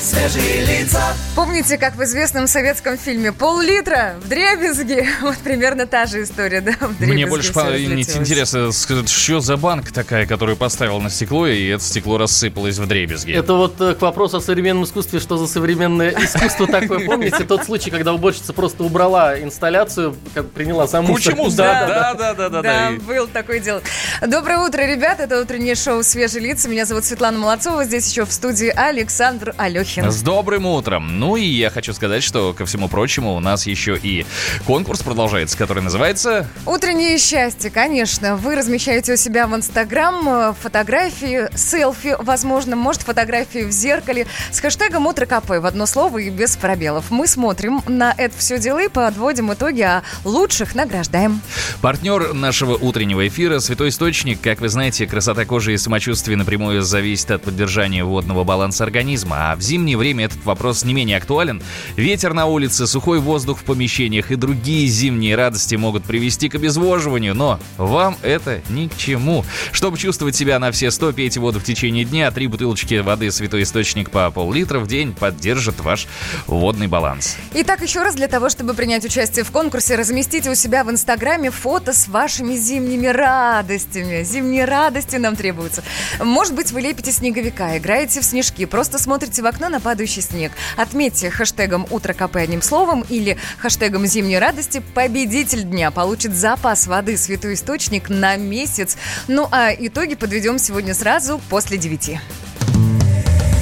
свежие 0.00 0.64
лица. 0.64 1.14
Помните, 1.36 1.76
как 1.76 1.94
в 1.96 2.02
известном 2.04 2.46
советском 2.46 2.96
фильме 2.96 3.32
«Пол-литра 3.32 4.14
в 4.22 4.28
дребезги»? 4.28 5.06
Вот 5.20 5.36
примерно 5.38 5.86
та 5.86 6.06
же 6.06 6.22
история, 6.22 6.60
да? 6.60 6.72
В 6.72 7.00
Мне 7.00 7.26
больше 7.26 7.50
интересно, 7.50 8.72
что 8.72 9.40
за 9.40 9.56
банк 9.56 9.92
такая, 9.92 10.26
которую 10.26 10.56
поставил 10.56 11.00
на 11.00 11.10
стекло, 11.10 11.46
и 11.46 11.68
это 11.68 11.84
стекло 11.84 12.16
рассыпалось 12.16 12.78
в 12.78 12.86
дребезги. 12.86 13.32
Это 13.32 13.54
вот 13.54 13.80
э, 13.80 13.94
к 13.94 14.00
вопросу 14.00 14.38
о 14.38 14.40
современном 14.40 14.84
искусстве, 14.84 15.20
что 15.20 15.36
за 15.36 15.46
современное 15.46 16.10
искусство 16.24 16.66
такое. 16.66 17.06
Помните 17.06 17.44
тот 17.44 17.64
случай, 17.64 17.90
когда 17.90 18.14
уборщица 18.14 18.52
просто 18.52 18.82
убрала 18.84 19.38
инсталляцию, 19.38 20.16
как 20.34 20.50
приняла 20.50 20.88
сам 20.88 21.04
мусор? 21.04 21.34
Почему? 21.34 21.50
Да, 21.50 21.86
Да, 21.86 22.14
да, 22.14 22.34
да, 22.34 22.48
да, 22.48 22.62
Да, 22.62 22.62
да. 22.62 22.90
был 23.06 23.26
такое 23.26 23.60
дело. 23.60 23.82
Доброе 24.26 24.58
утро, 24.60 24.80
ребят. 24.82 25.20
Это 25.20 25.40
утреннее 25.40 25.74
шоу 25.74 26.02
«Свежие 26.02 26.42
лица». 26.42 26.68
Меня 26.68 26.86
зовут 26.86 27.04
Светлана 27.04 27.38
Молодцова. 27.38 27.84
Здесь 27.84 28.10
еще 28.10 28.24
в 28.24 28.32
студии 28.32 28.68
Александр 28.68 29.54
Алехин. 29.58 29.89
С 29.96 30.22
добрым 30.22 30.66
утром. 30.66 31.18
Ну 31.18 31.36
и 31.36 31.44
я 31.44 31.70
хочу 31.70 31.92
сказать, 31.92 32.22
что, 32.22 32.52
ко 32.52 32.66
всему 32.66 32.88
прочему, 32.88 33.34
у 33.34 33.40
нас 33.40 33.66
еще 33.66 33.96
и 33.96 34.26
конкурс 34.66 35.02
продолжается, 35.02 35.56
который 35.56 35.82
называется... 35.82 36.48
Утреннее 36.66 37.18
счастье, 37.18 37.70
конечно. 37.70 38.36
Вы 38.36 38.54
размещаете 38.54 39.14
у 39.14 39.16
себя 39.16 39.46
в 39.46 39.54
Инстаграм 39.54 40.28
э, 40.28 40.54
фотографии, 40.60 41.48
селфи, 41.56 42.16
возможно, 42.18 42.76
может, 42.76 43.02
фотографии 43.02 43.64
в 43.64 43.70
зеркале 43.70 44.26
с 44.50 44.60
хэштегом 44.60 45.06
«Утро 45.06 45.26
КП» 45.26 45.50
в 45.50 45.66
одно 45.66 45.86
слово 45.86 46.18
и 46.18 46.30
без 46.30 46.56
пробелов. 46.56 47.10
Мы 47.10 47.26
смотрим 47.26 47.82
на 47.86 48.14
это 48.16 48.36
все 48.38 48.58
дело 48.58 48.82
и 48.82 48.88
подводим 48.88 49.52
итоги, 49.52 49.82
а 49.82 50.02
лучших 50.24 50.74
награждаем. 50.74 51.40
Партнер 51.80 52.34
нашего 52.34 52.74
утреннего 52.74 53.26
эфира– 53.26 53.58
Святой 53.60 53.88
Источник. 53.88 54.40
Как 54.40 54.60
вы 54.60 54.68
знаете, 54.68 55.06
красота 55.06 55.44
кожи 55.44 55.74
и 55.74 55.78
самочувствие 55.78 56.36
напрямую 56.36 56.82
зависит 56.82 57.30
от 57.30 57.42
поддержания 57.42 58.04
водного 58.04 58.44
баланса 58.44 58.84
организма. 58.84 59.52
А 59.52 59.56
в 59.56 59.60
зимнее 59.80 59.96
время 59.96 60.26
этот 60.26 60.44
вопрос 60.44 60.84
не 60.84 60.92
менее 60.92 61.16
актуален. 61.16 61.62
Ветер 61.96 62.34
на 62.34 62.44
улице, 62.44 62.86
сухой 62.86 63.18
воздух 63.18 63.60
в 63.60 63.64
помещениях 63.64 64.30
и 64.30 64.36
другие 64.36 64.86
зимние 64.88 65.36
радости 65.36 65.74
могут 65.74 66.04
привести 66.04 66.50
к 66.50 66.54
обезвоживанию, 66.54 67.34
но 67.34 67.58
вам 67.78 68.18
это 68.20 68.60
ни 68.68 68.88
к 68.88 68.96
чему. 68.98 69.42
Чтобы 69.72 69.96
чувствовать 69.96 70.36
себя 70.36 70.58
на 70.58 70.70
все 70.70 70.90
100, 70.90 71.14
пейте 71.14 71.40
воду 71.40 71.60
в 71.60 71.64
течение 71.64 72.04
дня. 72.04 72.30
Три 72.30 72.46
бутылочки 72.46 72.96
воды 72.96 73.30
Святой 73.30 73.62
Источник 73.62 74.10
по 74.10 74.30
пол-литра 74.30 74.80
в 74.80 74.86
день 74.86 75.14
поддержат 75.14 75.80
ваш 75.80 76.06
водный 76.46 76.86
баланс. 76.86 77.38
Итак, 77.54 77.80
еще 77.80 78.02
раз 78.02 78.14
для 78.14 78.28
того, 78.28 78.50
чтобы 78.50 78.74
принять 78.74 79.06
участие 79.06 79.46
в 79.46 79.50
конкурсе, 79.50 79.94
разместите 79.94 80.50
у 80.50 80.54
себя 80.54 80.84
в 80.84 80.90
Инстаграме 80.90 81.50
фото 81.50 81.94
с 81.94 82.06
вашими 82.06 82.54
зимними 82.54 83.06
радостями. 83.06 84.24
Зимние 84.24 84.66
радости 84.66 85.16
нам 85.16 85.36
требуются. 85.36 85.82
Может 86.22 86.54
быть, 86.54 86.70
вы 86.70 86.82
лепите 86.82 87.12
снеговика, 87.12 87.78
играете 87.78 88.20
в 88.20 88.24
снежки, 88.24 88.66
просто 88.66 88.98
смотрите 88.98 89.40
в 89.40 89.46
окно 89.46 89.69
на 89.70 89.80
падающий 89.80 90.22
снег. 90.22 90.52
Отметьте 90.76 91.30
хэштегом 91.30 91.86
«Утро 91.90 92.12
КП» 92.12 92.36
одним 92.36 92.62
словом 92.62 93.04
или 93.08 93.38
хэштегом 93.58 94.06
«Зимние 94.06 94.38
радости». 94.38 94.82
Победитель 94.94 95.62
дня 95.62 95.90
получит 95.90 96.34
запас 96.34 96.86
воды 96.86 97.16
«Святой 97.16 97.54
источник» 97.54 98.08
на 98.08 98.36
месяц. 98.36 98.96
Ну 99.28 99.48
а 99.50 99.70
итоги 99.72 100.14
подведем 100.14 100.58
сегодня 100.58 100.94
сразу 100.94 101.40
после 101.48 101.78
девяти. 101.78 102.20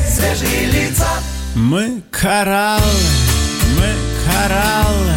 Свежие 0.08 0.66
лица. 0.66 1.08
Мы 1.54 2.02
кораллы, 2.10 2.82
мы 3.76 3.94
кораллы, 4.24 5.14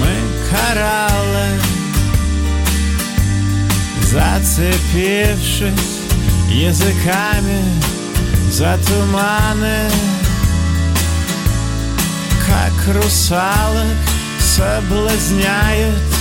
мы 0.00 0.50
кораллы 0.50 1.06
Зацепившись 4.16 6.00
языками 6.48 7.62
за 8.50 8.78
туманы 8.86 9.90
Как 12.46 12.94
русалок 12.94 13.96
соблазняют 14.56 16.16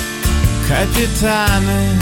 капитаны. 0.68 2.00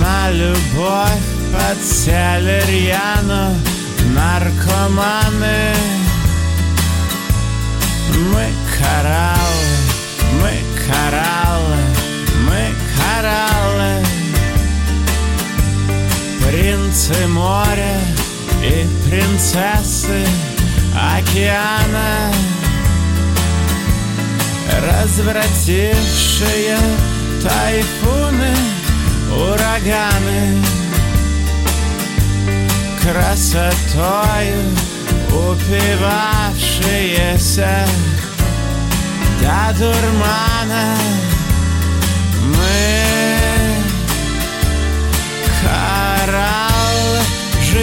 На 0.00 0.30
любовь 0.30 1.28
подсели 1.52 2.62
рьяно 2.68 3.54
наркоманы. 4.14 5.74
Мы 8.32 8.46
кораллы, 8.76 9.76
мы 10.40 10.52
кораллы, 10.86 11.69
Принцы 16.90 17.22
моря 17.28 18.00
и 18.64 18.84
принцессы 19.08 20.26
океана 20.92 22.32
Развратившие 24.82 26.78
тайфуны, 27.40 28.56
ураганы. 29.32 30.64
Красотою 33.00 34.60
упивавшиеся 35.28 37.86
до 39.40 39.72
дурмана 39.78 40.96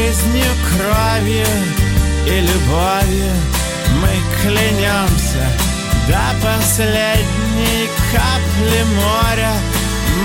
жизнью, 0.08 0.52
кровью 0.70 1.46
и 2.26 2.40
любовью 2.40 3.34
мы 4.02 4.10
клянемся 4.42 5.46
до 6.08 6.24
последней 6.42 7.90
капли 8.12 8.84
моря. 8.96 9.54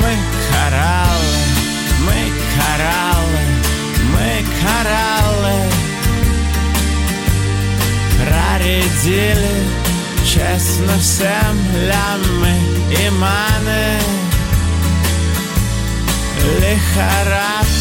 Мы 0.00 0.16
кораллы, 0.50 1.36
мы 2.06 2.20
кораллы 2.54 3.42
мы 4.12 4.44
кораллы. 4.62 5.58
Проредили 8.18 9.54
честно 10.24 10.96
всем 10.98 11.56
лямы 11.74 12.54
и 12.90 13.10
маны 13.10 13.98
Лихорадку 16.60 17.72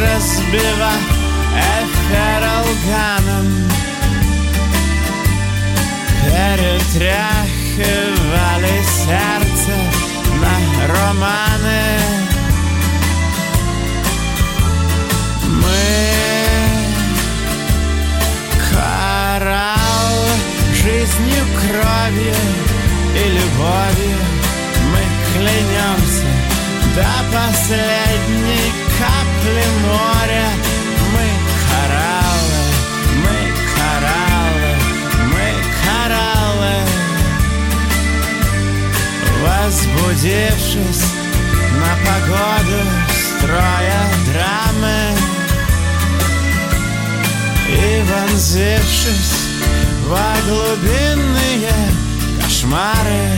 разбива 0.00 1.11
эфиралганом 1.84 3.72
Перетряхивали 6.24 8.76
сердце 8.84 9.74
на 10.40 10.54
романы. 10.86 11.84
Мы 15.48 15.88
коралл 18.70 20.20
жизнью, 20.74 21.42
кровью 21.60 22.40
и 23.14 23.16
любовью. 23.36 24.20
Мы 24.92 25.02
клянемся 25.32 26.30
до 26.94 27.10
последней 27.32 28.68
капли 28.98 29.64
моря 29.86 30.46
Возбудившись 39.64 41.04
на 41.78 41.94
погоду 42.04 42.82
строя 43.08 44.02
драмы. 44.26 45.16
И 47.68 48.02
вонзившись 48.02 49.34
во 50.08 50.34
глубинные 50.48 51.72
кошмары 52.42 53.28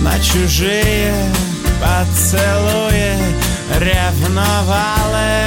На 0.00 0.18
чужие 0.18 1.14
поцелуи 1.78 3.18
ревновали 3.78 5.46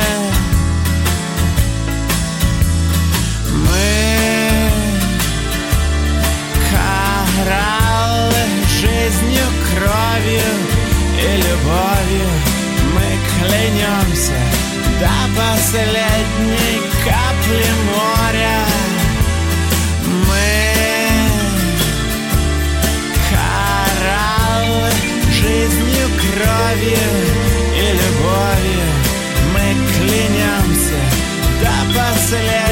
кровью 9.89 10.51
и 11.17 11.37
любовью 11.37 12.29
Мы 12.93 13.07
клянем 13.27 13.99
клянемся 14.09 14.39
до 14.99 15.13
последней 15.35 16.81
капли 17.05 17.65
моря. 17.85 18.59
Мы 20.27 20.51
кораллы 23.29 24.91
жизнью, 25.31 26.05
кровью 26.21 27.09
и 27.75 27.87
любовью. 27.99 28.89
Мы 29.53 29.65
клянемся 29.95 30.99
до 31.61 31.73
последней 31.97 32.68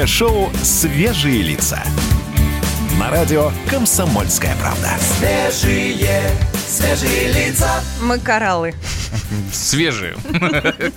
Утреннее 0.00 0.06
шоу 0.16 0.50
«Свежие 0.62 1.42
лица». 1.42 1.78
На 2.98 3.10
радио 3.10 3.50
«Комсомольская 3.68 4.56
правда». 4.56 4.88
Свежие, 5.18 6.30
свежие 6.66 7.30
лица. 7.30 7.68
Мы 8.00 8.18
кораллы. 8.18 8.74
Свежие. 9.52 10.16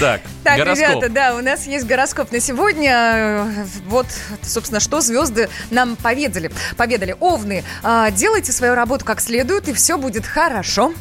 Так, 0.00 0.22
Так, 0.42 0.56
гороскоп. 0.56 0.88
ребята, 0.88 1.08
да, 1.10 1.36
у 1.36 1.42
нас 1.42 1.66
есть 1.66 1.84
гороскоп 1.84 2.32
на 2.32 2.40
сегодня. 2.40 3.46
Вот, 3.86 4.06
собственно, 4.42 4.80
что 4.80 5.02
звезды 5.02 5.50
нам 5.70 5.96
поведали. 5.96 6.50
Поведали. 6.78 7.14
Овны, 7.20 7.62
а, 7.82 8.10
делайте 8.10 8.52
свою 8.52 8.74
работу 8.74 9.04
как 9.04 9.20
следует, 9.20 9.68
и 9.68 9.74
все 9.74 9.98
будет 9.98 10.24
хорошо. 10.24 10.94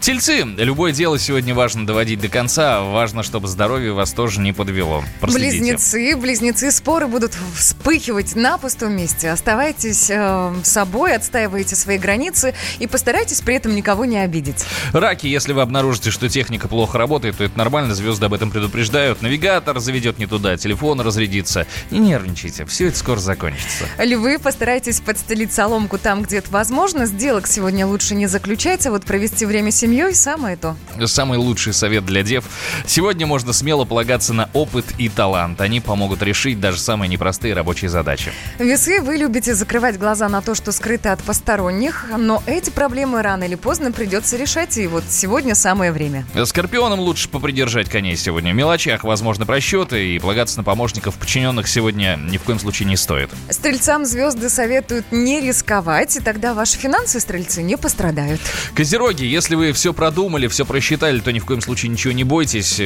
Тельцы, 0.00 0.42
любое 0.42 0.92
дело 0.92 1.18
сегодня 1.18 1.54
важно 1.54 1.86
доводить 1.86 2.20
до 2.20 2.28
конца. 2.28 2.82
Важно, 2.82 3.22
чтобы 3.22 3.48
здоровье 3.48 3.92
вас 3.92 4.12
тоже 4.12 4.40
не 4.40 4.52
подвело. 4.52 5.04
Проследите. 5.20 5.58
Близнецы, 5.58 6.16
близнецы, 6.16 6.70
споры 6.70 7.06
будут 7.06 7.36
вспыхивать 7.54 8.34
на 8.36 8.58
пустом 8.58 8.96
месте. 8.96 9.30
Оставайтесь 9.30 10.10
э, 10.10 10.54
собой, 10.62 11.14
отстаивайте 11.14 11.76
свои 11.76 11.98
границы 11.98 12.54
и 12.78 12.86
постарайтесь 12.86 13.40
при 13.40 13.56
этом 13.56 13.74
никого 13.74 14.04
не 14.04 14.18
обидеть. 14.18 14.64
Раки, 14.92 15.26
если 15.26 15.52
вы 15.52 15.62
обнаружите, 15.62 16.10
что 16.10 16.28
техника 16.28 16.68
плохо 16.68 16.98
работает, 16.98 17.36
то 17.36 17.44
это 17.44 17.56
нормально, 17.56 17.94
звезды 17.94 18.26
об 18.26 18.34
этом 18.34 18.50
предупреждают. 18.50 19.22
Навигатор 19.22 19.78
заведет 19.80 20.18
не 20.18 20.26
туда, 20.26 20.56
телефон 20.56 21.00
разрядится. 21.00 21.66
Не 21.90 21.98
нервничайте, 21.98 22.64
все 22.66 22.88
это 22.88 22.98
скоро 22.98 23.18
закончится. 23.18 23.84
Львы, 23.98 24.38
постарайтесь 24.38 25.00
подстелить 25.00 25.52
соломку 25.52 25.98
там, 25.98 26.22
где 26.22 26.38
это 26.38 26.50
возможно. 26.50 27.06
Сделок 27.06 27.46
сегодня 27.46 27.86
лучше 27.86 28.14
не 28.14 28.26
заключать, 28.26 28.86
а 28.86 28.90
вот 28.90 29.04
провести 29.04 29.46
время 29.46 29.67
с 29.70 29.76
семьей 29.76 30.14
самое 30.14 30.56
то. 30.56 30.76
Самый 31.06 31.38
лучший 31.38 31.72
совет 31.72 32.04
для 32.04 32.22
дев. 32.22 32.44
Сегодня 32.86 33.26
можно 33.26 33.52
смело 33.52 33.84
полагаться 33.84 34.32
на 34.32 34.48
опыт 34.52 34.84
и 34.98 35.08
талант. 35.08 35.60
Они 35.60 35.80
помогут 35.80 36.22
решить 36.22 36.60
даже 36.60 36.78
самые 36.78 37.08
непростые 37.08 37.54
рабочие 37.54 37.88
задачи. 37.88 38.32
Весы, 38.58 39.00
вы 39.00 39.16
любите 39.16 39.54
закрывать 39.54 39.98
глаза 39.98 40.28
на 40.28 40.42
то, 40.42 40.54
что 40.54 40.72
скрыто 40.72 41.12
от 41.12 41.22
посторонних, 41.22 42.06
но 42.16 42.42
эти 42.46 42.70
проблемы 42.70 43.22
рано 43.22 43.44
или 43.44 43.54
поздно 43.54 43.92
придется 43.92 44.36
решать, 44.36 44.76
и 44.78 44.86
вот 44.86 45.04
сегодня 45.08 45.54
самое 45.54 45.92
время. 45.92 46.26
Скорпионам 46.44 47.00
лучше 47.00 47.28
попридержать 47.28 47.88
коней 47.88 48.16
сегодня. 48.16 48.52
В 48.52 48.56
мелочах 48.56 49.04
возможны 49.04 49.46
просчеты, 49.46 50.14
и 50.14 50.18
полагаться 50.18 50.58
на 50.58 50.64
помощников 50.64 51.14
подчиненных 51.14 51.68
сегодня 51.68 52.18
ни 52.18 52.38
в 52.38 52.42
коем 52.42 52.58
случае 52.58 52.88
не 52.88 52.96
стоит. 52.96 53.30
Стрельцам 53.50 54.04
звезды 54.04 54.48
советуют 54.48 55.06
не 55.10 55.40
рисковать, 55.40 56.16
и 56.16 56.20
тогда 56.20 56.54
ваши 56.54 56.76
финансы, 56.76 57.20
стрельцы, 57.20 57.62
не 57.62 57.76
пострадают. 57.76 58.40
Козероги, 58.74 59.24
если 59.24 59.54
вы 59.58 59.72
все 59.72 59.92
продумали, 59.92 60.46
все 60.46 60.64
просчитали, 60.64 61.18
то 61.18 61.32
ни 61.32 61.40
в 61.40 61.44
коем 61.44 61.60
случае 61.60 61.90
ничего 61.90 62.12
не 62.12 62.24
бойтесь, 62.24 62.80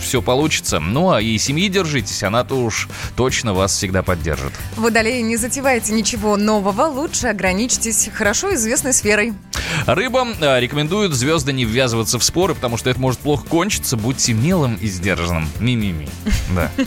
все 0.00 0.22
получится. 0.22 0.80
Ну 0.80 1.12
а 1.12 1.20
и 1.20 1.36
семьи 1.38 1.68
держитесь, 1.68 2.22
она-то 2.22 2.54
уж 2.54 2.88
точно 3.14 3.52
вас 3.52 3.74
всегда 3.74 4.02
поддержит. 4.02 4.52
Водолеи, 4.76 5.20
не 5.20 5.36
затевайте 5.36 5.92
ничего 5.92 6.36
нового, 6.36 6.84
лучше 6.84 7.28
ограничьтесь 7.28 8.08
хорошо 8.12 8.54
известной 8.54 8.94
сферой. 8.94 9.34
Рыбам 9.86 10.34
э, 10.40 10.60
рекомендуют 10.60 11.12
звезды 11.12 11.52
не 11.52 11.64
ввязываться 11.64 12.18
в 12.18 12.24
споры, 12.24 12.54
потому 12.54 12.76
что 12.76 12.90
это 12.90 12.98
может 13.00 13.20
плохо 13.20 13.44
кончиться. 13.46 13.96
Будьте 13.96 14.32
милым 14.32 14.76
и 14.80 14.86
сдержанным. 14.86 15.48
Ми-ми-ми. 15.60 16.08
Да. 16.54 16.70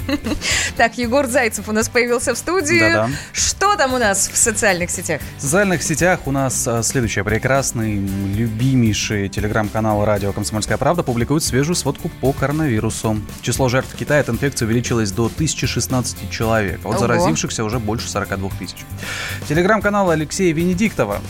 Так, 0.78 0.98
Егор 0.98 1.28
Зайцев 1.28 1.68
у 1.70 1.72
нас 1.72 1.90
появился 1.90 2.34
в 2.34 2.38
студии. 2.38 2.80
Да-да. 2.80 3.10
Что 3.34 3.76
там 3.76 3.94
у 3.94 3.98
нас 3.98 4.30
в 4.32 4.38
социальных 4.38 4.92
сетях? 4.92 5.22
В 5.38 5.42
социальных 5.42 5.82
сетях 5.82 6.22
у 6.26 6.32
нас 6.32 6.68
а, 6.68 6.84
следующее. 6.84 7.24
Прекрасный, 7.24 7.96
любимейший 8.36 9.27
телеграм-канал 9.30 10.06
«Радио 10.06 10.32
Комсомольская 10.34 10.78
правда» 10.78 11.04
публикует 11.04 11.44
свежую 11.44 11.76
сводку 11.76 12.10
по 12.22 12.34
коронавирусу. 12.34 13.18
Число 13.42 13.70
жертв 13.70 13.94
в 13.94 13.98
Китае 13.98 14.22
от 14.22 14.30
инфекции 14.30 14.66
увеличилось 14.66 15.12
до 15.12 15.26
1016 15.26 16.30
человек, 16.30 16.80
а 16.84 16.90
Ого. 16.90 16.98
заразившихся 16.98 17.64
уже 17.64 17.80
больше 17.80 18.10
42 18.10 18.50
тысяч. 18.60 18.86
Телеграм-канал 19.48 20.10
Алексея 20.10 20.54
Венедиктова 20.54 21.22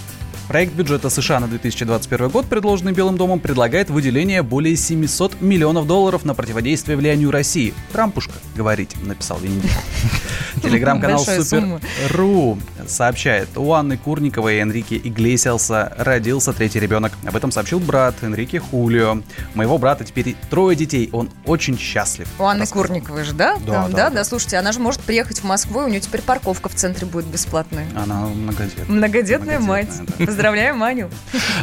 Проект 0.48 0.74
бюджета 0.74 1.10
США 1.10 1.42
на 1.42 1.48
2021 1.48 2.30
год, 2.30 2.46
предложенный 2.46 2.94
Белым 2.94 3.18
домом, 3.18 3.42
предлагает 3.42 3.90
выделение 3.90 4.44
более 4.44 4.78
700 4.78 5.42
миллионов 5.42 5.88
долларов 5.88 6.24
на 6.24 6.34
противодействие 6.34 6.96
влиянию 6.96 7.32
России. 7.32 7.74
Трампушка, 7.92 8.34
говорить, 8.56 8.96
написал 9.04 9.40
Венедиктов. 9.40 9.84
Телеграм-канал. 10.64 11.20
Супер.ру 11.20 12.58
сообщает, 12.88 13.50
у 13.58 13.74
Анны 13.74 13.98
Курниковой 13.98 14.56
и 14.56 14.60
Энрике 14.60 14.96
Иглесиаса 14.96 15.94
родился 15.98 16.54
третий 16.54 16.80
ребенок. 16.80 17.12
Об 17.26 17.36
этом 17.36 17.52
сообщил 17.52 17.80
брат 17.80 18.16
Энрике 18.22 18.60
Хулио. 18.60 19.22
Моего 19.54 19.78
брата 19.78 20.06
теперь 20.06 20.38
трое 20.50 20.78
детей, 20.78 21.10
он 21.12 21.30
очень 21.46 21.78
счастлив. 21.78 22.28
У 22.40 22.44
Анны 22.44 22.62
Рассказывает. 22.62 22.88
Курниковой 22.88 23.24
же, 23.26 23.34
да? 23.34 23.58
Да, 23.66 23.74
Там, 23.74 23.92
да, 23.92 23.98
да, 23.98 24.10
да. 24.10 24.24
Слушайте, 24.24 24.58
она 24.58 24.72
же 24.72 24.80
может 24.80 25.02
приехать 25.02 25.40
в 25.40 25.44
Москву, 25.44 25.82
и 25.82 25.86
у 25.86 25.88
нее 25.90 26.00
теперь 26.00 26.22
парковка 26.22 26.70
в 26.70 26.76
центре 26.76 27.06
будет 27.06 27.26
бесплатная. 27.26 27.86
Она 27.96 28.28
многодетная. 28.28 28.86
Многодетная 28.88 29.60
мать. 29.60 29.90
Многодетная, 29.90 30.28
да. 30.28 30.37
Поздравляем 30.38 30.84
Аню. 30.84 31.10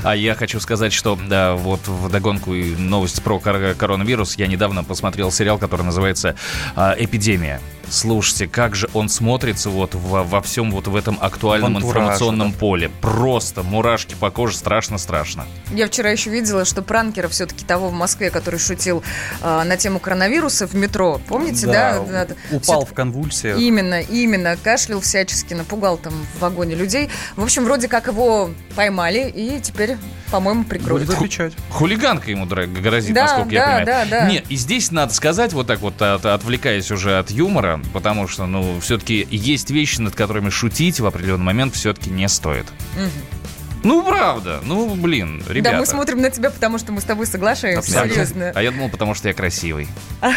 А 0.03 0.17
я 0.17 0.35
хочу 0.35 0.59
сказать, 0.59 0.93
что 0.93 1.17
да, 1.29 1.55
вот 1.55 1.87
в 1.87 2.11
догонку 2.11 2.55
и 2.55 2.75
новость 2.75 3.23
про 3.23 3.39
кор- 3.39 3.75
коронавирус. 3.79 4.35
Я 4.37 4.49
недавно 4.49 4.83
посмотрел 4.83 5.31
сериал, 5.31 5.59
который 5.59 5.83
называется 5.83 6.35
а, 6.75 6.97
«Эпидемия». 6.99 7.61
Слушайте, 7.91 8.47
как 8.47 8.75
же 8.75 8.89
он 8.95 9.09
смотрится 9.09 9.71
вот 9.71 9.95
во, 9.95 10.23
во 10.25 10.41
всем 10.43 10.71
вот 10.71 10.87
в 10.89 10.97
этом 10.97 11.19
актуальном 11.21 11.75
В 11.75 11.77
антураже, 11.79 11.99
информационном 12.01 12.53
да. 12.53 12.59
поле. 12.59 12.91
Просто 13.01 13.63
мурашки 13.63 14.15
по 14.15 14.31
коже 14.31 14.57
страшно-страшно. 14.57 15.47
Я 15.73 15.87
вчера 15.87 16.11
еще 16.11 16.31
видела, 16.31 16.65
что 16.65 16.83
пранкера 16.83 17.29
все-таки 17.29 17.65
того 17.65 17.89
в 17.89 17.93
Москве, 17.93 18.31
который 18.31 18.59
шутил 18.59 19.03
а, 19.43 19.65
на 19.65 19.77
тему 19.77 19.99
коронавируса 19.99 20.67
в 20.67 20.75
метро. 20.75 21.21
Помните, 21.29 21.67
да? 21.67 22.01
Да, 22.09 22.27
Да, 22.27 22.35
упал 22.57 22.85
в 22.85 22.93
конвульсиях. 22.93 23.59
Именно, 23.59 24.01
именно. 24.01 24.57
Кашлял 24.63 25.01
всячески, 25.01 25.55
напугал 25.55 25.97
там 25.99 26.13
в 26.37 26.41
вагоне 26.41 26.75
людей. 26.75 27.11
В 27.37 27.43
общем, 27.43 27.65
вроде 27.65 27.89
как 27.89 28.07
его 28.07 28.51
поймали 28.77 29.29
и 29.31 29.61
теперь, 29.61 29.97
по-моему, 30.31 30.65
прикроют. 30.65 31.05
Будет 31.07 31.17
отвечать. 31.17 31.53
Хулиганка 31.71 32.31
ему 32.31 32.47
грозит, 32.47 33.15
Да, 33.15 33.23
насколько 33.25 33.51
я 33.55 33.61
да, 33.61 33.67
понимаю. 33.67 33.87
да, 33.87 34.05
да. 34.21 34.31
Нет, 34.31 34.45
и 34.49 34.57
здесь 34.57 34.91
надо 34.91 35.13
сказать, 35.15 35.53
вот 35.53 35.67
так 35.67 35.81
вот, 35.81 36.01
от- 36.03 36.27
отвлекаясь 36.27 36.91
уже 36.91 37.19
от 37.19 37.31
юмора, 37.31 37.74
потому 37.93 38.29
что, 38.29 38.47
ну, 38.47 38.81
все-таки 38.81 39.27
есть 39.31 39.71
вещи, 39.71 40.01
над 40.01 40.15
которыми 40.15 40.51
шутить 40.51 41.01
в 41.01 41.07
определенный 41.07 41.45
момент 41.45 41.75
все-таки 41.75 42.11
не 42.11 42.29
стоит. 42.29 42.67
Ну, 43.85 44.03
правда. 44.03 44.61
Ну, 44.65 44.95
блин, 44.95 45.43
ребята. 45.49 45.77
Да, 45.77 45.81
мы 45.81 45.87
смотрим 45.87 46.21
на 46.21 46.31
тебя, 46.31 46.51
потому 46.51 46.79
что 46.79 46.93
мы 46.93 47.01
с 47.01 47.05
тобой 47.05 47.27
соглашаемся. 47.27 47.91
Серьезно. 47.91 48.53
А 48.55 48.63
я 48.63 48.71
думал, 48.71 48.89
потому 48.89 49.15
что 49.15 49.29
я 49.29 49.35
красивый. 49.35 49.89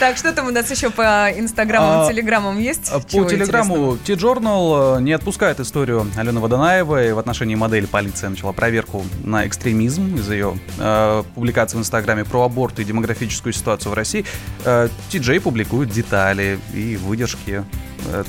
Так, 0.00 0.16
что 0.16 0.32
там 0.32 0.48
у 0.48 0.50
нас 0.50 0.70
еще 0.70 0.90
по 0.90 1.30
инстаграмам, 1.30 2.08
телеграммам 2.08 2.58
есть? 2.58 2.90
А 2.92 2.98
По 2.98 3.24
телеграмму 3.24 3.96
T-Journal 3.96 4.98
э, 4.98 5.00
не 5.02 5.12
отпускает 5.12 5.60
историю 5.60 6.06
Алены 6.16 6.40
Водонаевой. 6.40 7.12
В 7.12 7.18
отношении 7.18 7.54
модели 7.54 7.86
полиция 7.86 8.28
начала 8.28 8.52
проверку 8.52 9.04
на 9.22 9.46
экстремизм 9.46 10.16
из-за 10.16 10.34
ее 10.34 10.58
э, 10.78 11.22
публикации 11.34 11.76
в 11.76 11.80
Инстаграме 11.80 12.24
про 12.24 12.42
аборт 12.42 12.80
и 12.80 12.84
демографическую 12.84 13.52
ситуацию 13.52 13.92
в 13.92 13.94
России. 13.94 14.24
Э, 14.64 14.88
TJ 15.10 15.40
публикует 15.40 15.90
детали 15.90 16.58
и 16.74 16.96
выдержки 16.96 17.64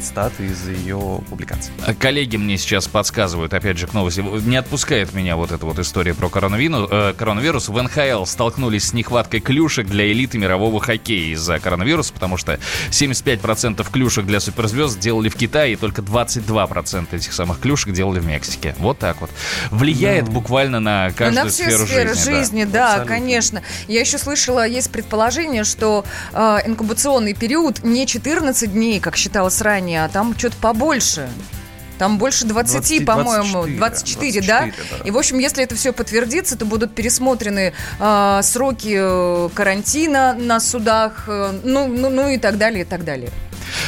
цитаты 0.02 0.46
из 0.46 0.68
ее 0.68 1.22
публикаций. 1.30 1.74
А 1.86 1.94
Коллеги 1.94 2.38
мне 2.38 2.58
сейчас 2.58 2.88
подсказывают, 2.88 3.54
опять 3.54 3.78
же, 3.78 3.88
к 3.88 3.94
новости. 3.94 4.22
Не 4.22 4.58
отпускает 4.58 5.14
меня 5.14 5.36
вот 5.36 5.52
эта 5.52 5.66
вот 5.66 5.80
история 5.80 6.14
про 6.14 6.30
коронавирус. 6.30 6.88
Э, 6.92 7.14
коронавирус. 7.18 7.70
В 7.70 7.82
НХЛ 7.82 8.26
столкнулись 8.26 8.88
с 8.88 8.94
нехваткой 8.94 9.40
клюшек 9.40 9.88
для 9.88 10.12
элиты 10.12 10.38
мирового 10.38 10.80
хоккея 10.80 11.34
из-за 11.34 11.60
коронавируса, 11.60 12.14
потому 12.14 12.38
что 12.38 12.60
75% 12.92 13.86
клюшек 13.92 14.26
для 14.26 14.40
суперзвезд 14.40 15.00
делали 15.00 15.30
в 15.30 15.36
Китае, 15.36 15.74
и 15.74 15.76
только 15.76 16.02
22% 16.02 17.08
этих 17.16 17.34
самых 17.34 17.60
клюшек 17.60 17.94
делали 17.94 18.20
в 18.20 18.26
Мексике. 18.26 18.76
Вот 18.80 19.00
так 19.00 19.22
вот. 19.22 19.30
Влияет 19.72 20.30
буквально 20.30 20.80
на 20.80 21.08
Ну, 21.10 21.14
каждую 21.16 21.44
на 21.46 21.50
все 21.52 21.64
сферу 21.66 21.86
сферы 21.86 22.10
жизни. 22.14 22.26
да. 22.32 22.40
жизни, 22.40 22.64
да, 22.64 22.86
Абсолютно. 22.88 23.16
конечно. 23.16 23.62
Я 23.88 24.00
еще 24.02 24.18
слышала, 24.18 24.68
есть 24.68 24.92
предположение, 24.92 25.64
что 25.64 26.06
э, 26.34 26.58
инкубационный 26.66 27.34
период 27.34 27.84
не 27.84 28.06
14 28.08 28.72
дней, 28.72 29.00
как 29.00 29.16
считалось 29.18 29.62
ранее, 29.66 30.06
а 30.06 30.10
там 30.10 30.38
что-то 30.38 30.56
побольше. 30.62 31.28
Там 31.98 32.18
больше 32.18 32.46
20, 32.46 32.74
20, 32.74 33.06
по-моему, 33.06 33.66
24, 33.78 34.42
24, 34.42 34.48
да? 34.48 34.60
24, 34.64 35.00
да. 35.00 35.08
И, 35.08 35.12
в 35.12 35.18
общем, 35.18 35.40
если 35.40 35.64
это 35.64 35.76
все 35.76 35.94
подтвердится, 35.94 36.58
то 36.58 36.66
будут 36.66 36.94
пересмотрены 36.94 37.74
э, 38.00 38.40
сроки 38.44 39.50
карантина 39.54 40.34
на 40.34 40.60
судах, 40.60 41.24
э, 41.28 41.60
ну, 41.64 41.88
ну, 41.88 42.10
ну 42.10 42.28
и 42.30 42.38
так 42.38 42.58
далее, 42.58 42.82
и 42.82 42.86
так 42.86 43.06
далее. 43.06 43.32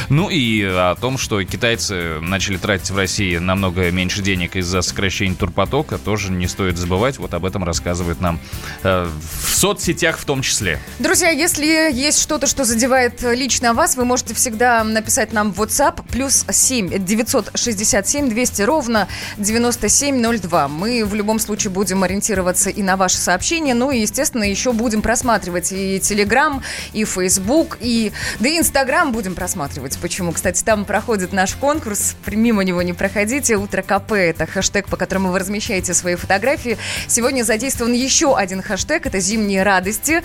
Ну 0.08 0.28
и 0.30 0.62
о 0.62 0.94
том, 1.00 1.18
что 1.18 1.42
китайцы 1.44 2.20
начали 2.20 2.56
тратить 2.56 2.90
в 2.90 2.96
России 2.96 3.36
намного 3.38 3.90
меньше 3.90 4.22
денег 4.22 4.56
из-за 4.56 4.82
сокращения 4.82 5.34
турпотока, 5.34 5.98
тоже 5.98 6.30
не 6.30 6.48
стоит 6.48 6.76
забывать. 6.76 7.18
Вот 7.18 7.34
об 7.34 7.44
этом 7.44 7.64
рассказывают 7.64 8.20
нам 8.20 8.40
э, 8.82 9.08
в 9.08 9.54
соцсетях 9.54 10.18
в 10.18 10.24
том 10.24 10.42
числе. 10.42 10.80
Друзья, 10.98 11.30
если 11.30 11.66
есть 11.92 12.20
что-то, 12.20 12.46
что 12.46 12.64
задевает 12.64 13.22
лично 13.22 13.74
вас, 13.74 13.96
вы 13.96 14.04
можете 14.04 14.34
всегда 14.34 14.84
написать 14.84 15.32
нам 15.32 15.52
в 15.52 15.60
WhatsApp 15.60 16.02
плюс 16.10 16.44
7 16.50 17.04
967 17.04 18.28
200 18.28 18.62
ровно 18.62 19.08
9702. 19.36 20.68
Мы 20.68 21.04
в 21.04 21.14
любом 21.14 21.38
случае 21.38 21.70
будем 21.70 22.02
ориентироваться 22.02 22.70
и 22.70 22.82
на 22.82 22.96
ваши 22.96 23.16
сообщения, 23.16 23.74
ну 23.74 23.90
и, 23.90 24.00
естественно, 24.00 24.44
еще 24.44 24.72
будем 24.72 25.02
просматривать 25.02 25.72
и 25.72 25.98
Telegram, 25.98 26.62
и 26.92 27.04
Facebook, 27.04 27.78
и 27.80 28.12
да 28.40 28.48
и 28.48 28.58
Instagram 28.58 29.12
будем 29.12 29.34
просматривать. 29.34 29.67
Почему? 30.00 30.32
Кстати, 30.32 30.62
там 30.62 30.84
проходит 30.84 31.32
наш 31.32 31.54
конкурс, 31.54 32.16
мимо 32.26 32.64
него 32.64 32.82
не 32.82 32.92
проходите. 32.92 33.56
Утро 33.56 33.82
КП– 33.82 34.12
это 34.14 34.46
хэштег, 34.46 34.86
по 34.88 34.96
которому 34.96 35.30
вы 35.30 35.38
размещаете 35.38 35.94
свои 35.94 36.14
фотографии. 36.14 36.78
Сегодня 37.06 37.42
задействован 37.42 37.92
еще 37.92 38.36
один 38.36 38.62
хэштег– 38.62 39.06
это 39.06 39.20
«Зимние 39.20 39.62
радости». 39.62 40.22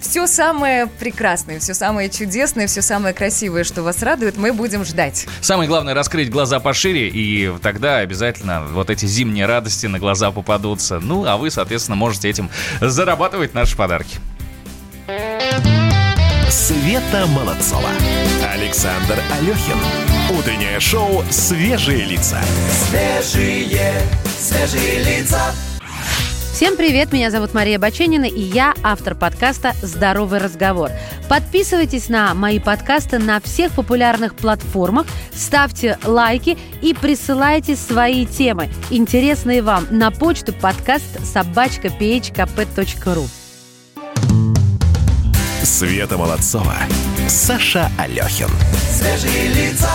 Все 0.00 0.26
самое 0.26 0.86
прекрасное, 0.86 1.58
все 1.58 1.74
самое 1.74 2.10
чудесное, 2.10 2.66
все 2.66 2.82
самое 2.82 3.14
красивое, 3.14 3.64
что 3.64 3.82
вас 3.82 4.02
радует, 4.02 4.36
мы 4.36 4.52
будем 4.52 4.84
ждать. 4.84 5.26
Самое 5.40 5.68
главное 5.68 5.94
раскрыть 5.94 6.30
глаза 6.30 6.60
пошире, 6.60 7.08
и 7.08 7.52
тогда 7.62 7.98
обязательно 7.98 8.64
вот 8.64 8.90
эти 8.90 9.06
зимние 9.06 9.46
радости 9.46 9.86
на 9.86 9.98
глаза 9.98 10.30
попадутся. 10.30 11.00
Ну, 11.00 11.24
а 11.26 11.36
вы, 11.36 11.50
соответственно, 11.50 11.96
можете 11.96 12.28
этим 12.28 12.50
зарабатывать 12.80 13.54
наши 13.54 13.76
подарки. 13.76 14.18
Света 16.54 17.26
Молодцова. 17.26 17.90
Александр 18.52 19.18
Алехин. 19.36 19.76
Утреннее 20.38 20.78
шоу 20.78 21.24
«Свежие 21.28 22.04
лица». 22.04 22.38
Свежие, 22.70 23.90
свежие 24.38 25.02
лица. 25.02 25.52
Всем 26.52 26.76
привет, 26.76 27.12
меня 27.12 27.32
зовут 27.32 27.54
Мария 27.54 27.80
Баченина, 27.80 28.26
и 28.26 28.40
я 28.40 28.72
автор 28.84 29.16
подкаста 29.16 29.72
«Здоровый 29.82 30.38
разговор». 30.38 30.92
Подписывайтесь 31.28 32.08
на 32.08 32.32
мои 32.34 32.60
подкасты 32.60 33.18
на 33.18 33.40
всех 33.40 33.72
популярных 33.72 34.36
платформах, 34.36 35.08
ставьте 35.32 35.98
лайки 36.04 36.56
и 36.80 36.94
присылайте 36.94 37.74
свои 37.74 38.26
темы, 38.26 38.68
интересные 38.90 39.60
вам, 39.60 39.88
на 39.90 40.12
почту 40.12 40.52
подкаст 40.52 41.18
собачка 41.26 41.88
phkp.ru. 41.88 43.26
Света 45.64 46.18
Молодцова. 46.18 46.74
Саша 47.26 47.90
Алехин. 47.98 48.50
Свежие 48.92 49.48
лица. 49.48 49.88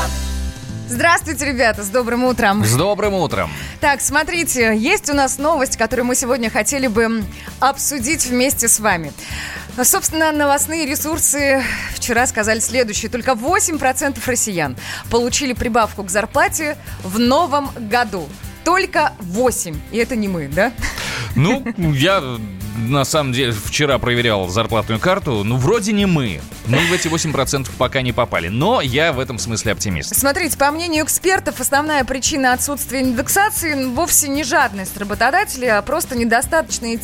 Здравствуйте, 0.87 1.45
ребята, 1.45 1.83
с 1.83 1.89
добрым 1.89 2.23
утром. 2.23 2.65
С 2.65 2.75
добрым 2.75 3.13
утром! 3.13 3.51
Так, 3.79 4.01
смотрите, 4.01 4.75
есть 4.75 5.11
у 5.11 5.13
нас 5.13 5.37
новость, 5.37 5.77
которую 5.77 6.07
мы 6.07 6.15
сегодня 6.15 6.49
хотели 6.49 6.87
бы 6.87 7.23
обсудить 7.59 8.25
вместе 8.25 8.67
с 8.67 8.79
вами. 8.79 9.13
Собственно, 9.83 10.31
новостные 10.31 10.87
ресурсы 10.87 11.63
вчера 11.93 12.25
сказали 12.25 12.59
следующее. 12.59 13.11
Только 13.11 13.33
8% 13.33 14.19
россиян 14.25 14.75
получили 15.11 15.53
прибавку 15.53 16.03
к 16.03 16.09
зарплате 16.09 16.77
в 17.03 17.19
новом 17.19 17.69
году. 17.77 18.27
Только 18.63 19.13
8. 19.19 19.75
И 19.91 19.97
это 19.97 20.15
не 20.15 20.27
мы, 20.27 20.47
да? 20.47 20.71
Ну, 21.35 21.63
я 21.93 22.39
на 22.87 23.05
самом 23.05 23.33
деле 23.33 23.51
вчера 23.51 23.97
проверял 23.97 24.47
зарплатную 24.47 24.99
карту. 24.99 25.43
Ну, 25.43 25.57
вроде 25.57 25.91
не 25.91 26.05
мы. 26.05 26.41
Мы 26.65 26.77
в 26.77 26.93
эти 26.93 27.07
8% 27.07 27.69
пока 27.77 28.01
не 28.01 28.11
попали. 28.11 28.47
Но 28.47 28.81
я 28.81 29.11
в 29.13 29.19
этом 29.19 29.37
смысле 29.37 29.73
оптимист. 29.73 30.15
Смотрите, 30.15 30.57
по 30.57 30.71
мнению 30.71 31.05
экспертов, 31.05 31.59
основная 31.59 32.03
причина 32.03 32.53
отсутствия 32.53 33.01
индексации 33.01 33.85
вовсе 33.85 34.27
не 34.29 34.43
жадность 34.43 34.97
работодателей, 34.97 35.69
а 35.69 35.81
просто 35.81 36.17
недостаточные 36.17 36.97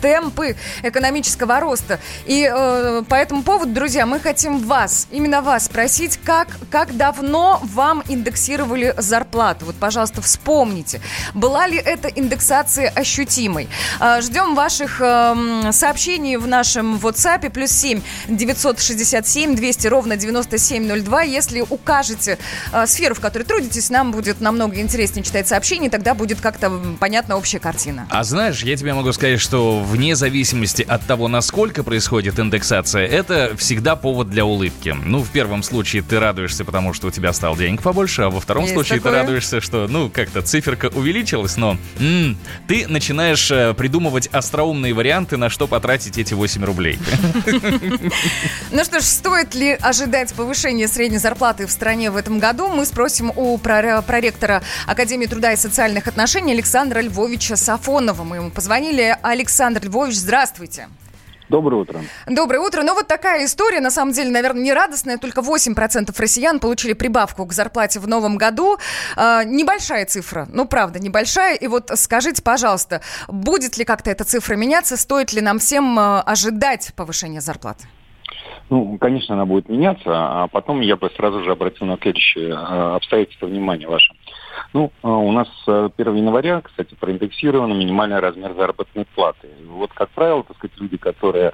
темпы 0.00 0.56
экономического 0.82 1.60
роста. 1.60 1.98
И 2.26 2.48
э, 2.50 3.02
по 3.08 3.14
этому 3.14 3.42
поводу, 3.42 3.72
друзья, 3.72 4.06
мы 4.06 4.20
хотим 4.20 4.58
вас, 4.60 5.06
именно 5.10 5.42
вас 5.42 5.66
спросить, 5.66 6.18
как, 6.24 6.48
как 6.70 6.96
давно 6.96 7.60
вам 7.62 8.02
индексировали 8.08 8.94
зарплату? 8.96 9.66
Вот, 9.66 9.76
пожалуйста, 9.76 10.22
вспомните, 10.22 11.00
была 11.34 11.66
ли 11.66 11.76
эта 11.76 12.08
индексация 12.08 12.90
ощутимой? 12.90 13.68
Э, 14.00 14.20
ждем 14.20 14.54
ваших 14.54 15.00
эм, 15.00 15.72
сообщений 15.72 16.36
в 16.36 16.46
нашем 16.46 16.96
WhatsApp 16.96 17.50
плюс 17.50 17.70
7 17.70 18.00
967 18.28 19.54
200 19.54 19.86
ровно 19.88 20.16
9702. 20.16 21.22
Если 21.22 21.60
укажете 21.60 22.38
э, 22.72 22.86
сферу, 22.86 23.14
в 23.14 23.20
которой 23.20 23.44
трудитесь, 23.44 23.90
нам 23.90 24.12
будет 24.12 24.40
намного 24.40 24.80
интереснее 24.80 25.24
читать 25.24 25.48
сообщения, 25.48 25.90
тогда 25.90 26.14
будет 26.14 26.40
как-то 26.40 26.70
понятна 27.00 27.36
общая 27.36 27.58
картина. 27.58 28.06
А 28.10 28.24
знаешь, 28.24 28.62
я 28.62 28.76
тебе 28.76 28.94
могу 28.94 29.12
сказать, 29.12 29.40
что 29.40 29.82
вне 29.88 30.14
зависимости 30.14 30.82
от 30.82 31.04
того, 31.06 31.28
насколько 31.28 31.82
происходит 31.82 32.38
индексация, 32.38 33.06
это 33.06 33.54
всегда 33.56 33.96
повод 33.96 34.30
для 34.30 34.44
улыбки. 34.44 34.94
Ну, 35.04 35.22
в 35.22 35.30
первом 35.30 35.62
случае 35.62 36.02
ты 36.02 36.20
радуешься, 36.20 36.64
потому 36.64 36.92
что 36.92 37.08
у 37.08 37.10
тебя 37.10 37.32
стал 37.32 37.56
денег 37.56 37.82
побольше, 37.82 38.22
а 38.22 38.30
во 38.30 38.40
втором 38.40 38.64
Есть 38.64 38.74
случае 38.74 38.98
такое. 38.98 39.12
ты 39.12 39.18
радуешься, 39.18 39.60
что, 39.60 39.86
ну, 39.88 40.10
как-то 40.10 40.42
циферка 40.42 40.86
увеличилась, 40.94 41.56
но 41.56 41.76
м, 41.98 42.36
ты 42.66 42.86
начинаешь 42.86 43.50
э, 43.50 43.74
придумывать 43.74 44.28
остроумные 44.28 44.92
варианты, 44.94 45.36
на 45.36 45.48
что 45.50 45.66
потратить 45.66 46.18
эти 46.18 46.34
8 46.34 46.64
рублей. 46.64 46.98
Ну 48.70 48.84
что 48.84 49.00
ж, 49.00 49.04
стоит 49.04 49.54
ли 49.54 49.72
ожидать 49.80 50.32
повышения 50.34 50.88
средней 50.88 51.18
зарплаты 51.18 51.66
в 51.66 51.70
стране 51.70 52.10
в 52.10 52.16
этом 52.16 52.38
году? 52.38 52.68
Мы 52.68 52.84
спросим 52.84 53.32
у 53.34 53.56
прор- 53.56 54.02
проректора 54.02 54.62
Академии 54.86 55.26
труда 55.26 55.52
и 55.52 55.56
социальных 55.56 56.06
отношений 56.06 56.52
Александра 56.52 57.00
Львовича 57.00 57.56
Сафонова. 57.56 58.22
Мы 58.24 58.36
ему 58.36 58.50
позвонили. 58.50 59.16
Александр 59.22 59.77
Львович, 59.84 60.14
здравствуйте. 60.14 60.88
Доброе 61.48 61.76
утро. 61.76 62.00
Доброе 62.26 62.60
утро. 62.60 62.82
Ну, 62.82 62.94
вот 62.94 63.06
такая 63.08 63.46
история, 63.46 63.80
на 63.80 63.90
самом 63.90 64.12
деле, 64.12 64.30
наверное, 64.30 64.62
не 64.62 64.72
радостная. 64.72 65.16
Только 65.16 65.40
8% 65.40 66.14
россиян 66.18 66.60
получили 66.60 66.92
прибавку 66.92 67.46
к 67.46 67.52
зарплате 67.52 68.00
в 68.00 68.06
новом 68.06 68.36
году. 68.36 68.76
А, 69.16 69.44
небольшая 69.44 70.04
цифра, 70.04 70.46
ну, 70.52 70.66
правда, 70.66 70.98
небольшая. 70.98 71.54
И 71.54 71.66
вот 71.66 71.90
скажите, 71.94 72.42
пожалуйста, 72.42 73.00
будет 73.28 73.78
ли 73.78 73.84
как-то 73.84 74.10
эта 74.10 74.24
цифра 74.24 74.56
меняться? 74.56 74.96
Стоит 74.98 75.32
ли 75.32 75.40
нам 75.40 75.58
всем 75.58 75.98
а, 75.98 76.20
ожидать 76.20 76.92
повышения 76.94 77.40
зарплаты? 77.40 77.86
Ну, 78.70 78.98
конечно, 78.98 79.34
она 79.34 79.46
будет 79.46 79.68
меняться, 79.70 80.10
а 80.10 80.46
потом 80.48 80.82
я 80.82 80.96
бы 80.96 81.08
сразу 81.16 81.42
же 81.42 81.52
обратил 81.52 81.86
на 81.86 81.96
следующее 81.96 82.50
э, 82.50 82.96
обстоятельство 82.96 83.46
внимания 83.46 83.88
ваше. 83.88 84.12
Ну, 84.72 84.92
э, 85.02 85.08
у 85.08 85.32
нас 85.32 85.48
э, 85.66 85.90
1 85.96 86.16
января, 86.16 86.60
кстати, 86.60 86.94
проиндексирован 86.94 87.78
минимальный 87.78 88.20
размер 88.20 88.54
заработной 88.54 89.04
платы. 89.14 89.48
Вот, 89.66 89.92
как 89.92 90.10
правило, 90.10 90.42
так 90.44 90.56
сказать, 90.56 90.78
люди, 90.78 90.96
которые 90.96 91.52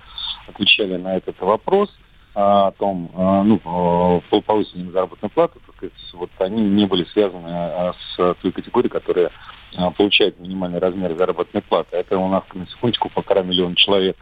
отвечали 0.49 0.97
на 0.97 1.17
этот 1.17 1.41
вопрос, 1.41 1.91
э, 2.35 2.41
о 2.41 2.73
том, 2.73 3.11
э, 3.15 3.43
ну, 3.43 3.57
э, 3.57 4.21
по 4.31 4.41
повышению 4.41 4.93
заработной 4.93 5.31
так 5.31 5.51
сказать, 5.77 5.93
вот 6.13 6.31
они 6.39 6.63
не 6.63 6.87
были 6.87 7.05
связаны 7.05 7.49
э, 7.49 7.93
с 7.93 8.35
той 8.43 8.53
категорией, 8.53 8.91
которая 8.91 9.31
э, 9.77 9.91
получает 9.97 10.39
минимальный 10.41 10.79
размер 10.79 11.17
заработной 11.17 11.63
платы. 11.63 11.97
Это 11.97 12.19
у 12.19 12.29
нас, 12.29 12.45
на 12.55 12.67
секундочку, 12.67 13.11
полтора 13.11 13.43
миллиона 13.43 13.77
человек. 13.77 14.17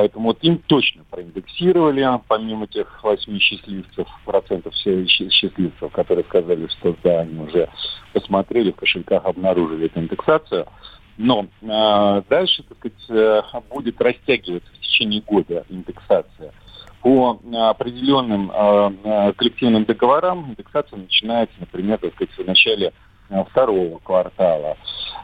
Поэтому 0.00 0.28
вот 0.28 0.38
им 0.40 0.56
точно 0.66 1.04
проиндексировали, 1.10 2.08
помимо 2.26 2.66
тех 2.66 3.04
8 3.04 3.38
счастливцев, 3.38 4.08
процентов 4.24 4.72
всех 4.72 5.06
счастливцев, 5.10 5.92
которые 5.92 6.24
сказали, 6.24 6.68
что 6.68 6.96
да, 7.04 7.20
они 7.20 7.38
уже 7.38 7.68
посмотрели, 8.14 8.70
в 8.70 8.76
кошельках 8.76 9.26
обнаружили 9.26 9.88
эту 9.88 10.00
индексацию. 10.00 10.66
Но 11.18 11.48
э, 11.60 12.22
дальше, 12.30 12.62
так 12.62 12.78
сказать, 12.78 13.10
э, 13.10 13.42
будет 13.68 14.00
растягиваться 14.00 14.70
в 14.72 14.80
течение 14.80 15.20
года 15.20 15.66
индексация. 15.68 16.54
по 17.02 17.38
определенным 17.68 18.50
э, 18.50 18.92
э, 19.04 19.32
коллективным 19.34 19.84
договорам 19.84 20.52
индексация 20.52 20.98
начинается, 20.98 21.56
например, 21.60 21.98
так 21.98 22.14
сказать, 22.14 22.32
в 22.38 22.46
начале 22.46 22.86
э, 22.86 23.09
второго 23.50 23.98
квартала. 23.98 24.76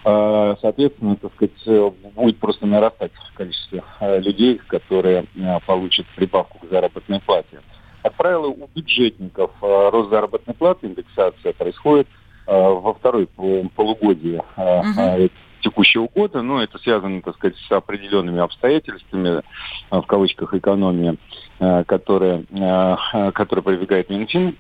Э, 0.05 0.55
Соответственно, 0.61 1.17
так 1.17 1.33
сказать, 1.35 1.67
э, 1.67 1.91
будет 2.15 2.39
просто 2.39 2.67
нарастать 2.67 3.13
количество 3.35 3.83
э, 4.01 4.21
людей, 4.21 4.61
которые 4.69 5.27
э, 5.35 5.59
получат 5.67 6.07
прибавку 6.15 6.59
к 6.59 6.71
заработной 6.71 7.21
плате. 7.21 7.61
Как 8.03 8.15
правило, 8.15 8.47
у 8.47 8.69
бюджетников 8.75 9.51
э, 9.63 9.89
рост 9.91 10.11
заработной 10.11 10.55
платы, 10.55 10.87
индексация 10.87 11.53
происходит 11.53 12.07
э, 12.47 12.53
во 12.53 12.95
второй 12.95 13.27
пол- 13.27 13.69
полугодии 13.75 14.41
э, 14.57 14.83
э, 15.25 15.29
текущего 15.63 16.07
года, 16.15 16.43
но 16.43 16.63
это 16.63 16.79
связано, 16.79 17.21
так 17.23 17.35
сказать, 17.35 17.57
с 17.57 17.73
определенными 17.73 18.39
обстоятельствами, 18.41 19.41
э, 19.41 19.43
в 19.91 20.07
кавычках, 20.07 20.55
экономии, 20.55 21.17
э, 21.59 21.85
которые, 21.85 22.45
э, 22.51 22.97
э, 23.13 23.33
которые 23.33 23.65
продвигает 23.65 24.09
Минфин. 24.09 24.57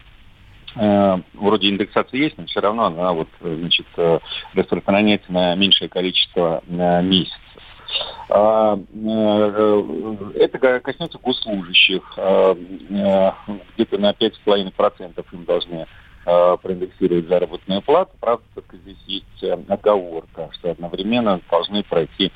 Э, 0.76 1.18
Вроде 1.34 1.70
индексация 1.70 2.20
есть, 2.20 2.36
но 2.38 2.46
все 2.46 2.60
равно 2.60 2.86
она 2.86 3.12
вот, 3.12 3.28
э, 3.40 3.56
значит, 3.60 3.86
э, 3.96 4.18
распространяется 4.54 5.32
на 5.32 5.54
меньшее 5.54 5.88
количество 5.88 6.62
месяцев. 6.66 7.40
А, 8.28 8.78
Это 10.34 10.58
коснется 10.80 11.18
госслужащих. 11.18 12.02
Где-то 13.74 13.98
на 13.98 14.12
5,5% 14.12 15.24
им 15.32 15.44
должны 15.44 15.86
проиндексировать 16.24 17.28
заработную 17.28 17.82
плату. 17.82 18.10
Правда, 18.18 18.44
только 18.54 18.76
здесь 18.78 18.98
есть 19.06 19.44
оговорка, 19.68 20.50
что 20.54 20.72
одновременно 20.72 21.40
должны 21.48 21.84
пройти 21.84 22.32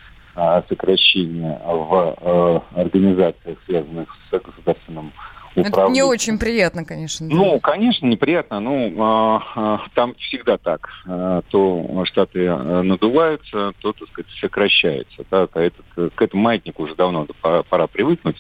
сокращения 0.68 1.60
в 1.66 2.62
организациях, 2.76 3.58
связанных 3.66 4.08
с 4.30 4.38
государственным 4.38 5.12
Это 5.54 5.88
не 5.88 6.02
очень 6.02 6.38
приятно, 6.38 6.84
конечно. 6.84 7.28
да. 7.28 7.34
Ну, 7.34 7.60
конечно, 7.60 8.06
неприятно. 8.06 8.60
Ну, 8.60 8.94
а, 8.98 9.42
а, 9.56 9.80
там 9.94 10.14
всегда 10.14 10.58
так. 10.58 10.88
А, 11.06 11.42
То 11.50 12.04
штаты 12.04 12.50
надуваются, 12.50 13.72
то, 13.80 13.92
так 13.92 14.08
сказать, 14.08 14.30
сокращается. 14.40 15.24
Да, 15.30 15.48
а 15.52 15.60
этот, 15.60 15.84
э, 15.96 16.08
к 16.14 16.22
этому 16.22 16.44
маятнику 16.44 16.84
уже 16.84 16.94
давно 16.94 17.26
пора, 17.40 17.62
пора 17.64 17.86
привыкнуть. 17.86 18.36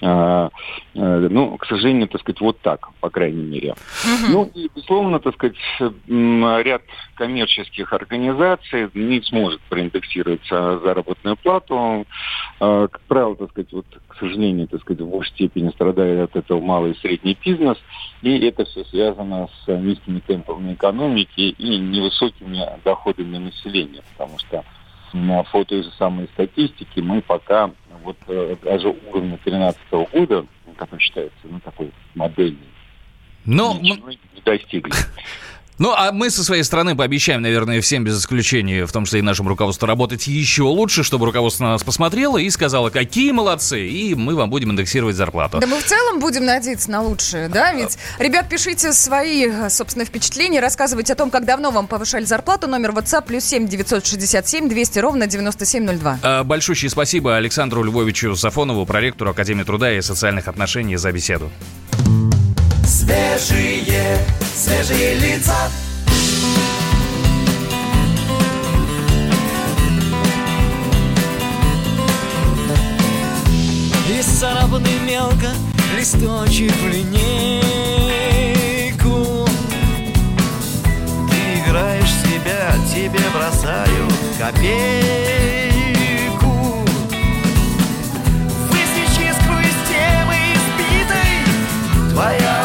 Э, 0.00 0.48
Ну, 0.94 1.56
к 1.56 1.66
сожалению, 1.66 2.08
так 2.08 2.20
сказать, 2.20 2.40
вот 2.40 2.60
так, 2.60 2.88
по 3.00 3.10
крайней 3.10 3.42
мере. 3.42 3.74
Ну, 4.28 4.50
и, 4.54 4.70
безусловно, 4.74 5.18
так 5.18 5.34
сказать, 5.34 5.56
ряд 6.08 6.82
коммерческих 7.14 7.92
организаций 7.92 8.88
не 8.94 9.20
сможет 9.22 9.60
проиндексировать 9.62 10.46
заработную 10.48 11.36
плату. 11.36 12.06
Как 12.58 13.00
правило, 13.08 13.36
так 13.36 13.50
сказать, 13.50 13.72
вот, 13.72 13.86
к 14.08 14.16
сожалению, 14.18 14.68
так 14.68 14.80
сказать, 14.82 15.00
в 15.00 15.08
большей 15.08 15.32
степени 15.32 15.70
страдает 15.70 16.36
от 16.36 16.43
этого 16.44 16.60
малый 16.60 16.92
и 16.92 16.98
средний 16.98 17.36
бизнес. 17.44 17.78
И 18.22 18.38
это 18.46 18.64
все 18.64 18.84
связано 18.84 19.48
с 19.64 19.68
низкими 19.68 20.20
темпами 20.20 20.74
экономики 20.74 21.40
и 21.40 21.78
невысокими 21.78 22.66
доходами 22.84 23.38
населения. 23.38 24.02
Потому 24.16 24.38
что 24.38 24.64
по 25.52 25.64
той 25.64 25.82
же 25.82 25.90
самой 25.92 26.28
статистике 26.34 27.02
мы 27.02 27.22
пока 27.22 27.70
вот 28.02 28.16
э, 28.26 28.56
даже 28.62 28.88
уровня 28.88 29.38
2013 29.44 29.80
года, 30.12 30.46
который 30.76 31.00
считается 31.00 31.38
ну, 31.44 31.60
такой 31.60 31.92
модельный, 32.14 32.58
Ну, 33.44 33.78
не 33.80 34.02
достигли. 34.44 34.92
Ну, 35.78 35.92
а 35.92 36.12
мы 36.12 36.30
со 36.30 36.44
своей 36.44 36.62
стороны 36.62 36.94
пообещаем, 36.94 37.42
наверное, 37.42 37.80
всем 37.80 38.04
без 38.04 38.20
исключения, 38.20 38.86
в 38.86 38.92
том 38.92 39.06
числе 39.06 39.18
и 39.18 39.22
нашему 39.22 39.48
руководству, 39.48 39.86
работать 39.86 40.28
еще 40.28 40.62
лучше, 40.62 41.02
чтобы 41.02 41.26
руководство 41.26 41.64
на 41.64 41.70
нас 41.70 41.82
посмотрело 41.82 42.38
и 42.38 42.48
сказало, 42.50 42.90
какие 42.90 43.32
молодцы, 43.32 43.88
и 43.88 44.14
мы 44.14 44.36
вам 44.36 44.50
будем 44.50 44.70
индексировать 44.70 45.16
зарплату. 45.16 45.58
Да 45.58 45.66
мы 45.66 45.80
в 45.80 45.84
целом 45.84 46.20
будем 46.20 46.44
надеяться 46.44 46.90
на 46.92 47.02
лучшее, 47.02 47.48
да? 47.48 47.72
Ведь, 47.72 47.98
ребят, 48.20 48.48
пишите 48.48 48.92
свои, 48.92 49.48
э, 49.48 49.68
собственно, 49.68 50.04
впечатления, 50.04 50.60
рассказывайте 50.60 51.12
о 51.14 51.16
том, 51.16 51.30
как 51.30 51.44
давно 51.44 51.72
вам 51.72 51.88
повышали 51.88 52.24
зарплату. 52.24 52.68
Номер 52.68 52.90
WhatsApp 52.90 53.24
плюс 53.26 53.44
7 53.44 53.66
967 53.66 54.68
200 54.68 54.98
ровно 55.00 55.26
9702. 55.26 56.18
А, 56.22 56.44
Большущее 56.44 56.88
спасибо 56.88 57.36
Александру 57.36 57.82
Львовичу 57.82 58.36
Сафонову, 58.36 58.86
проректору 58.86 59.30
Академии 59.30 59.64
труда 59.64 59.92
и 59.92 60.00
социальных 60.02 60.46
отношений 60.46 60.94
за 60.96 61.10
беседу. 61.10 61.50
Свежие, 63.04 64.18
свежие 64.56 65.14
лица. 65.16 65.70
И 74.08 74.22
мелко 75.06 75.48
листочек 75.96 76.72
в 76.72 76.88
линейку 76.88 77.60
Ты 81.30 81.36
играешь 81.60 82.08
в 82.08 82.26
себя, 82.26 82.74
тебе 82.92 83.20
бросаю 83.34 84.08
копейку 84.38 85.74
Высечи 88.70 89.32
сквозь 89.38 89.82
избитой 90.54 91.34
Твоя 92.10 92.63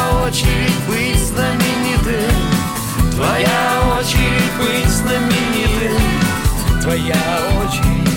быть 4.60 4.88
знаменитым 4.88 5.96
Твоя 6.82 7.14
очередь. 7.62 8.10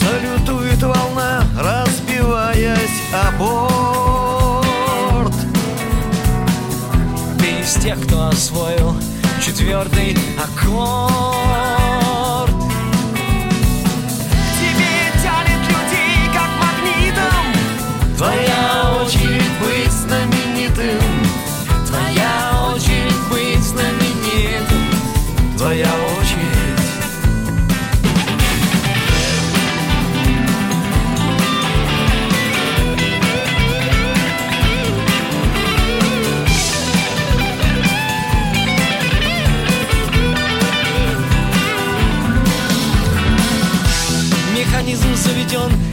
Салютует 0.00 0.82
волна, 0.82 1.42
разбиваясь 1.58 3.02
о 3.12 3.32
тех, 7.80 7.98
кто 8.06 8.28
освоил 8.28 8.94
четвертый 9.42 10.16
аккорд 10.38 11.69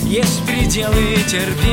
есть 0.07 0.45
пределы 0.45 1.15
терпению. 1.27 1.67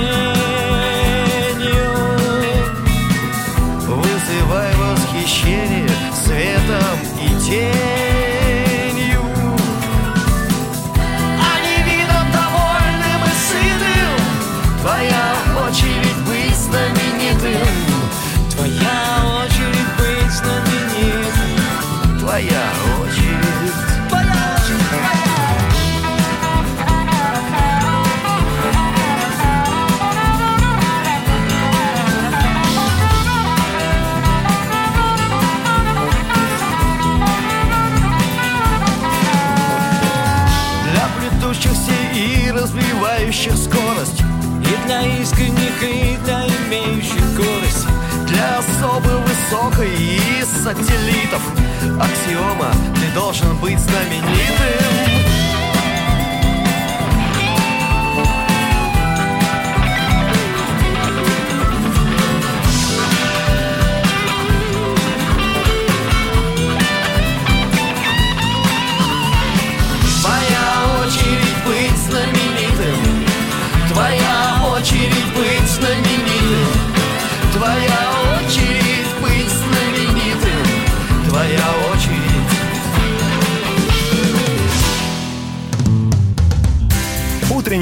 Вызывай 3.87 4.75
восхищение 4.77 5.88
светом 6.12 6.99
и 7.23 7.29
тенью 7.44 7.84
развивающих 43.24 43.56
скорость. 43.56 44.20
И 44.20 44.87
для 44.87 45.02
искренних, 45.20 45.82
и 45.82 46.16
для 46.24 46.46
имеющих 46.46 47.20
скорость 47.34 47.87
Для 48.26 48.58
особо 48.58 49.22
высокой 49.22 49.90
и 49.90 50.42
сателлитов. 50.44 51.42
Аксиома, 52.00 52.72
ты 52.94 53.14
должен 53.14 53.56
быть 53.58 53.78
знаменитым 53.78 55.23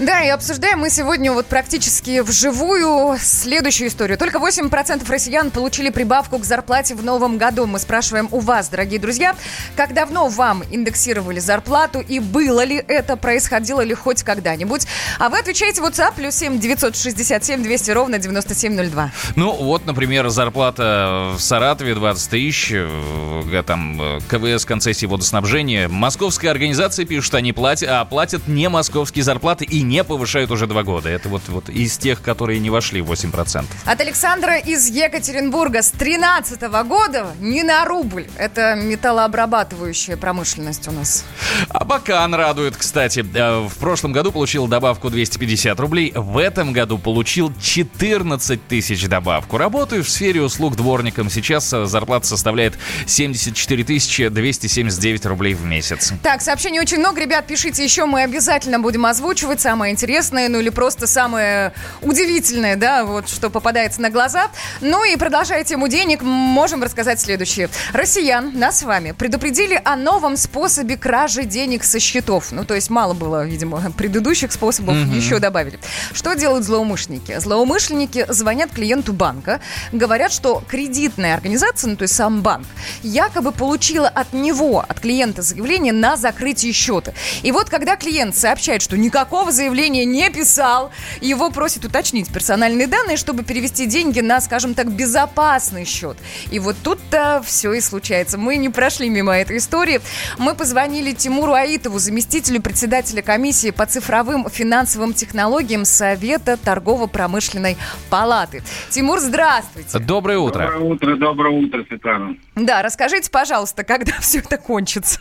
Да, 0.00 0.24
и 0.24 0.28
обсуждаем 0.28 0.80
мы 0.80 0.90
сегодня 0.90 1.30
вот 1.30 1.46
практически 1.46 2.18
вживую 2.18 3.16
следующую 3.16 3.86
историю. 3.86 4.18
Только 4.18 4.38
8% 4.38 5.08
россиян 5.08 5.52
получили 5.52 5.90
прибавку 5.90 6.40
к 6.40 6.44
зарплате 6.44 6.96
в 6.96 7.04
новом 7.04 7.38
году. 7.38 7.66
Мы 7.66 7.78
спрашиваем 7.78 8.28
у 8.32 8.40
вас, 8.40 8.68
дорогие 8.68 8.98
друзья, 8.98 9.36
как 9.76 9.94
давно 9.94 10.26
вам 10.26 10.64
индексировали 10.68 11.38
зарплату 11.38 12.00
и 12.00 12.18
было 12.18 12.64
ли 12.64 12.82
это, 12.88 13.16
происходило 13.16 13.82
ли 13.82 13.94
хоть 13.94 14.24
когда-нибудь? 14.24 14.84
А 15.20 15.28
вы 15.28 15.38
отвечаете 15.38 15.80
WhatsApp 15.80 16.14
плюс 16.16 16.34
7 16.34 16.58
967 16.58 17.62
200 17.62 17.90
ровно 17.92 18.18
9702. 18.18 19.12
Ну, 19.36 19.52
вот, 19.52 19.86
например, 19.86 20.28
зарплата 20.28 21.34
в 21.36 21.40
Саратове 21.40 21.94
20 21.94 22.30
тысяч, 22.30 22.72
э, 22.72 23.62
там 23.64 24.02
э, 24.02 24.18
КВС, 24.28 24.64
концессии 24.64 25.06
водоснабжения. 25.06 25.88
Московская 25.88 26.48
организация 26.48 27.04
пишет, 27.04 27.36
они 27.36 27.52
платят, 27.52 27.88
а 27.88 28.04
платят 28.04 28.48
не 28.48 28.68
московские 28.68 29.22
зарплаты 29.22 29.64
и 29.64 29.83
не 29.88 30.04
повышают 30.04 30.50
уже 30.50 30.66
два 30.66 30.82
года. 30.82 31.08
Это 31.08 31.28
вот, 31.28 31.42
вот 31.48 31.68
из 31.68 31.96
тех, 31.98 32.20
которые 32.22 32.58
не 32.60 32.70
вошли 32.70 33.00
в 33.00 33.10
8%. 33.12 33.64
От 33.84 34.00
Александра 34.00 34.58
из 34.58 34.88
Екатеринбурга 34.88 35.82
с 35.82 35.90
13 35.90 36.60
года 36.86 37.26
не 37.40 37.62
на 37.62 37.84
рубль. 37.84 38.26
Это 38.36 38.74
металлообрабатывающая 38.74 40.16
промышленность 40.16 40.88
у 40.88 40.92
нас. 40.92 41.24
А 41.68 41.84
Бакан 41.84 42.34
радует, 42.34 42.76
кстати. 42.76 43.24
Э, 43.34 43.66
В 43.68 43.74
прошлом 43.78 44.12
году 44.12 44.32
получил 44.32 44.66
добавку 44.66 45.10
250 45.10 45.78
рублей. 45.80 46.12
В 46.14 46.38
этом 46.38 46.72
году 46.72 46.98
получил 46.98 47.52
14 47.62 48.66
тысяч 48.66 49.06
добавку. 49.06 49.58
Работаю 49.58 50.04
в 50.04 50.08
сфере 50.08 50.42
услуг 50.42 50.76
дворником. 50.76 51.30
Сейчас 51.30 51.72
э, 51.72 51.86
зарплата 51.86 52.26
составляет 52.26 52.74
74 53.06 53.84
тысячи 53.84 54.28
279 54.28 55.26
рублей 55.26 55.54
в 55.54 55.64
месяц. 55.64 56.12
Так, 56.22 56.40
сообщений 56.42 56.80
очень 56.80 56.98
много, 56.98 57.20
ребят, 57.20 57.46
пишите 57.46 57.84
еще, 57.84 58.06
мы 58.06 58.22
обязательно 58.22 58.78
будем 58.78 59.06
озвучивать 59.06 59.60
самое 59.74 59.92
интересное, 59.92 60.48
ну 60.48 60.60
или 60.60 60.68
просто 60.68 61.08
самое 61.08 61.72
удивительное, 62.00 62.76
да, 62.76 63.04
вот 63.04 63.28
что 63.28 63.50
попадается 63.50 64.00
на 64.00 64.08
глаза. 64.08 64.46
Ну 64.80 65.02
и 65.02 65.16
продолжая 65.16 65.64
тему 65.64 65.88
денег, 65.88 66.22
можем 66.22 66.80
рассказать 66.80 67.20
следующее. 67.20 67.68
Россиян, 67.92 68.56
нас 68.56 68.78
с 68.78 68.82
вами, 68.84 69.10
предупредили 69.10 69.80
о 69.84 69.96
новом 69.96 70.36
способе 70.36 70.96
кражи 70.96 71.42
денег 71.42 71.82
со 71.82 71.98
счетов. 71.98 72.52
Ну, 72.52 72.64
то 72.64 72.74
есть 72.74 72.88
мало 72.88 73.14
было, 73.14 73.44
видимо, 73.44 73.90
предыдущих 73.98 74.52
способов, 74.52 74.94
еще 75.12 75.40
добавили. 75.40 75.80
Что 76.12 76.34
делают 76.34 76.64
злоумышленники? 76.64 77.36
Злоумышленники 77.40 78.26
звонят 78.28 78.70
клиенту 78.70 79.12
банка, 79.12 79.60
говорят, 79.90 80.32
что 80.32 80.62
кредитная 80.68 81.34
организация, 81.34 81.90
ну 81.90 81.96
то 81.96 82.02
есть 82.02 82.14
сам 82.14 82.42
банк, 82.42 82.68
якобы 83.02 83.50
получила 83.50 84.06
от 84.06 84.32
него, 84.34 84.84
от 84.86 85.00
клиента 85.00 85.42
заявление 85.42 85.92
на 85.92 86.16
закрытие 86.16 86.72
счета. 86.72 87.12
И 87.42 87.50
вот 87.50 87.70
когда 87.70 87.96
клиент 87.96 88.36
сообщает, 88.36 88.80
что 88.80 88.96
никакого 88.96 89.50
заявления 89.50 89.63
не 89.70 90.30
писал, 90.30 90.90
его 91.20 91.50
просят 91.50 91.84
уточнить 91.84 92.32
персональные 92.32 92.86
данные, 92.86 93.16
чтобы 93.16 93.42
перевести 93.42 93.86
деньги 93.86 94.20
на, 94.20 94.40
скажем 94.40 94.74
так, 94.74 94.90
безопасный 94.90 95.84
счет. 95.84 96.16
И 96.50 96.58
вот 96.58 96.76
тут-то 96.82 97.42
все 97.44 97.72
и 97.72 97.80
случается. 97.80 98.38
Мы 98.38 98.56
не 98.56 98.68
прошли 98.68 99.08
мимо 99.08 99.36
этой 99.36 99.58
истории. 99.58 100.00
Мы 100.38 100.54
позвонили 100.54 101.12
Тимуру 101.12 101.52
Аитову, 101.52 101.98
заместителю 101.98 102.60
председателя 102.60 103.22
комиссии 103.22 103.70
по 103.70 103.86
цифровым 103.86 104.48
финансовым 104.48 105.14
технологиям 105.14 105.84
Совета 105.84 106.56
торгово-промышленной 106.56 107.76
палаты. 108.10 108.62
Тимур, 108.90 109.20
здравствуйте. 109.20 109.98
Доброе 109.98 110.38
утро. 110.38 110.64
Доброе 110.64 110.92
утро, 110.92 111.16
доброе 111.16 111.50
утро, 111.50 111.84
Светлана. 111.88 112.36
Да, 112.54 112.82
расскажите, 112.82 113.30
пожалуйста, 113.30 113.84
когда 113.84 114.12
все 114.20 114.38
это 114.38 114.56
кончится? 114.56 115.20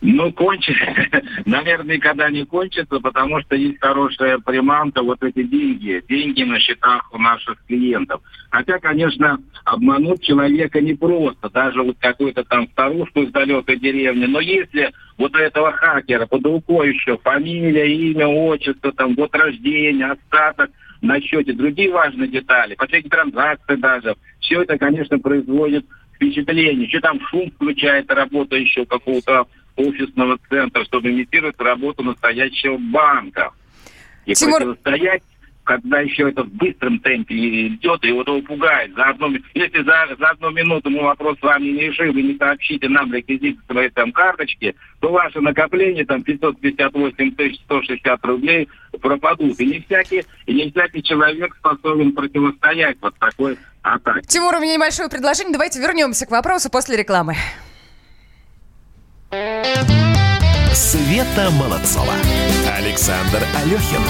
Ну, 0.00 0.32
кончится, 0.32 0.94
наверное, 1.44 1.96
никогда 1.96 2.30
не 2.30 2.44
кончится, 2.44 3.00
потому 3.00 3.40
что 3.40 3.56
есть 3.56 3.80
хорошая 3.80 4.38
приманка, 4.38 5.02
вот 5.02 5.22
эти 5.24 5.42
деньги, 5.42 6.02
деньги 6.08 6.44
на 6.44 6.60
счетах 6.60 7.12
у 7.12 7.18
наших 7.18 7.64
клиентов. 7.66 8.20
Хотя, 8.50 8.78
конечно, 8.78 9.38
обмануть 9.64 10.22
человека 10.22 10.80
непросто, 10.80 11.50
даже 11.50 11.82
вот 11.82 11.96
какую-то 11.98 12.44
там 12.44 12.68
старушку 12.68 13.22
из 13.22 13.32
далекой 13.32 13.76
деревни, 13.78 14.26
но 14.26 14.38
если 14.38 14.92
вот 15.16 15.34
у 15.34 15.38
этого 15.38 15.72
хакера 15.72 16.26
под 16.26 16.46
рукой 16.46 16.94
еще 16.94 17.18
фамилия, 17.18 17.92
имя, 17.92 18.28
отчество, 18.28 18.92
там, 18.92 19.14
год 19.14 19.34
рождения, 19.34 20.12
остаток 20.12 20.70
на 21.00 21.20
счете, 21.20 21.52
другие 21.52 21.90
важные 21.90 22.28
детали, 22.28 22.76
последние 22.76 23.10
транзакции 23.10 23.74
даже, 23.74 24.14
все 24.40 24.62
это, 24.62 24.78
конечно, 24.78 25.18
производит 25.18 25.86
впечатление. 26.14 26.86
Еще 26.86 27.00
там 27.00 27.20
шум 27.28 27.50
включает 27.50 28.10
работа 28.10 28.56
еще 28.56 28.84
какого-то 28.84 29.46
офисного 29.78 30.38
центра, 30.50 30.84
чтобы 30.84 31.10
имитировать 31.10 31.58
работу 31.60 32.02
настоящего 32.02 32.76
банка. 32.78 33.52
И 34.26 34.32
Тимур- 34.34 34.56
противостоять, 34.56 35.22
когда 35.64 36.00
еще 36.00 36.28
это 36.28 36.42
в 36.42 36.52
быстром 36.52 36.98
темпе 36.98 37.34
идет, 37.68 38.04
и 38.04 38.10
вот 38.12 38.26
его 38.26 38.42
пугает. 38.42 38.94
За 38.94 39.04
одну, 39.10 39.34
если 39.54 39.82
за, 39.82 40.16
за 40.18 40.28
одну 40.30 40.50
минуту 40.50 40.90
мы 40.90 41.02
вопрос 41.02 41.38
с 41.38 41.42
вами 41.42 41.68
не 41.68 41.88
решим, 41.88 42.12
вы 42.12 42.22
не 42.22 42.36
сообщите 42.36 42.88
нам 42.88 43.12
реквизиты 43.12 43.60
своей 43.70 43.90
там 43.90 44.12
карточки, 44.12 44.74
то 45.00 45.10
ваше 45.12 45.40
накопление, 45.40 46.04
там 46.04 46.22
558 46.22 47.34
тысяч 47.36 47.60
160 47.64 48.24
рублей 48.24 48.68
пропадут. 49.00 49.60
И 49.60 49.66
не 49.66 49.80
всякий, 49.80 50.24
и 50.46 50.54
не 50.54 50.70
всякий 50.70 51.02
человек 51.02 51.54
способен 51.56 52.12
противостоять 52.12 52.96
вот 53.00 53.14
такой 53.18 53.58
атаке. 53.82 54.26
Тимур, 54.26 54.54
у 54.56 54.60
меня 54.60 54.74
небольшое 54.74 55.08
предложение. 55.08 55.52
Давайте 55.52 55.80
вернемся 55.80 56.26
к 56.26 56.30
вопросу 56.30 56.70
после 56.70 56.96
рекламы. 56.96 57.34
Света 59.30 61.50
Молодцова. 61.50 62.14
Александр 62.74 63.42
Алехин. 63.60 64.02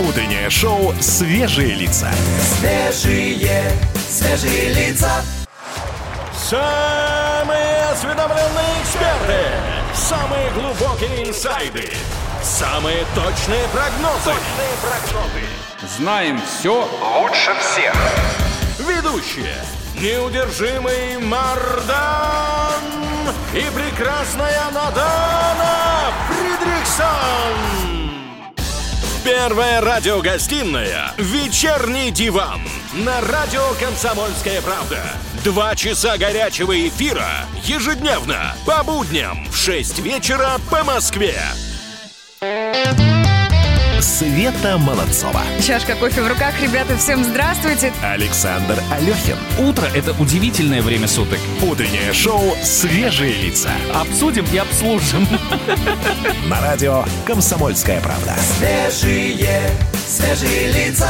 Утреннее 0.00 0.50
шоу 0.50 0.92
«Свежие 1.00 1.74
лица». 1.74 2.10
Свежие, 2.58 3.70
свежие 4.10 4.72
лица. 4.72 5.22
Самые 6.36 7.84
осведомленные 7.92 8.82
эксперты, 8.82 9.46
самые 9.94 10.50
глубокие 10.50 11.28
инсайды, 11.28 11.88
самые 12.42 13.04
точные 13.14 13.68
прогнозы. 13.68 14.24
Точные 14.24 14.74
прогнозы. 14.82 15.44
Знаем 15.98 16.40
все 16.40 16.88
лучше 17.20 17.54
всех. 17.60 17.94
Ведущие. 18.80 19.54
Неудержимый 20.00 21.18
Мардан 21.18 22.63
и 23.54 23.62
прекрасная 23.70 24.70
Надана 24.72 26.12
Фридрихсон. 26.28 27.84
Первая 29.24 29.80
радиогостинная 29.80 31.12
«Вечерний 31.16 32.10
диван» 32.10 32.60
на 32.94 33.20
радио 33.20 33.62
«Комсомольская 33.80 34.60
правда». 34.60 34.98
Два 35.44 35.76
часа 35.76 36.18
горячего 36.18 36.76
эфира 36.88 37.30
ежедневно 37.62 38.56
по 38.66 38.82
будням 38.82 39.46
в 39.50 39.56
6 39.56 40.00
вечера 40.00 40.56
по 40.68 40.82
Москве. 40.82 41.38
Света 44.04 44.76
Молодцова. 44.76 45.40
Чашка 45.62 45.96
кофе 45.96 46.20
в 46.20 46.28
руках. 46.28 46.52
Ребята, 46.60 46.94
всем 46.98 47.24
здравствуйте. 47.24 47.90
Александр 48.02 48.78
Алехин. 48.92 49.38
Утро– 49.58 49.86
это 49.94 50.12
удивительное 50.20 50.82
время 50.82 51.08
суток. 51.08 51.38
Утреннее 51.62 52.12
шоу 52.12 52.54
«Свежие 52.62 53.32
лица». 53.32 53.70
Обсудим 53.94 54.44
и 54.52 54.58
обслужим. 54.58 55.26
На 56.50 56.60
радио 56.60 57.02
«Комсомольская 57.24 58.02
правда». 58.02 58.34
Свежие, 58.58 59.70
свежие 60.06 60.72
лица. 60.72 61.08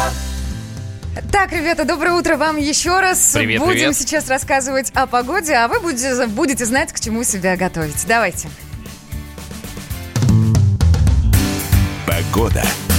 Так, 1.33 1.51
ребята, 1.51 1.85
доброе 1.85 2.13
утро 2.13 2.37
вам 2.37 2.59
еще 2.59 3.01
раз. 3.01 3.33
Привет, 3.35 3.59
Будем 3.61 3.73
привет. 3.73 3.97
сейчас 3.97 4.29
рассказывать 4.29 4.93
о 4.95 5.09
погоде, 5.09 5.55
а 5.55 5.67
вы 5.67 5.81
будете, 5.81 6.27
будете 6.29 6.65
знать, 6.65 6.93
к 6.93 7.01
чему 7.01 7.25
себя 7.25 7.57
готовить. 7.57 8.07
Давайте. 8.07 8.49
Погода. 12.35 12.94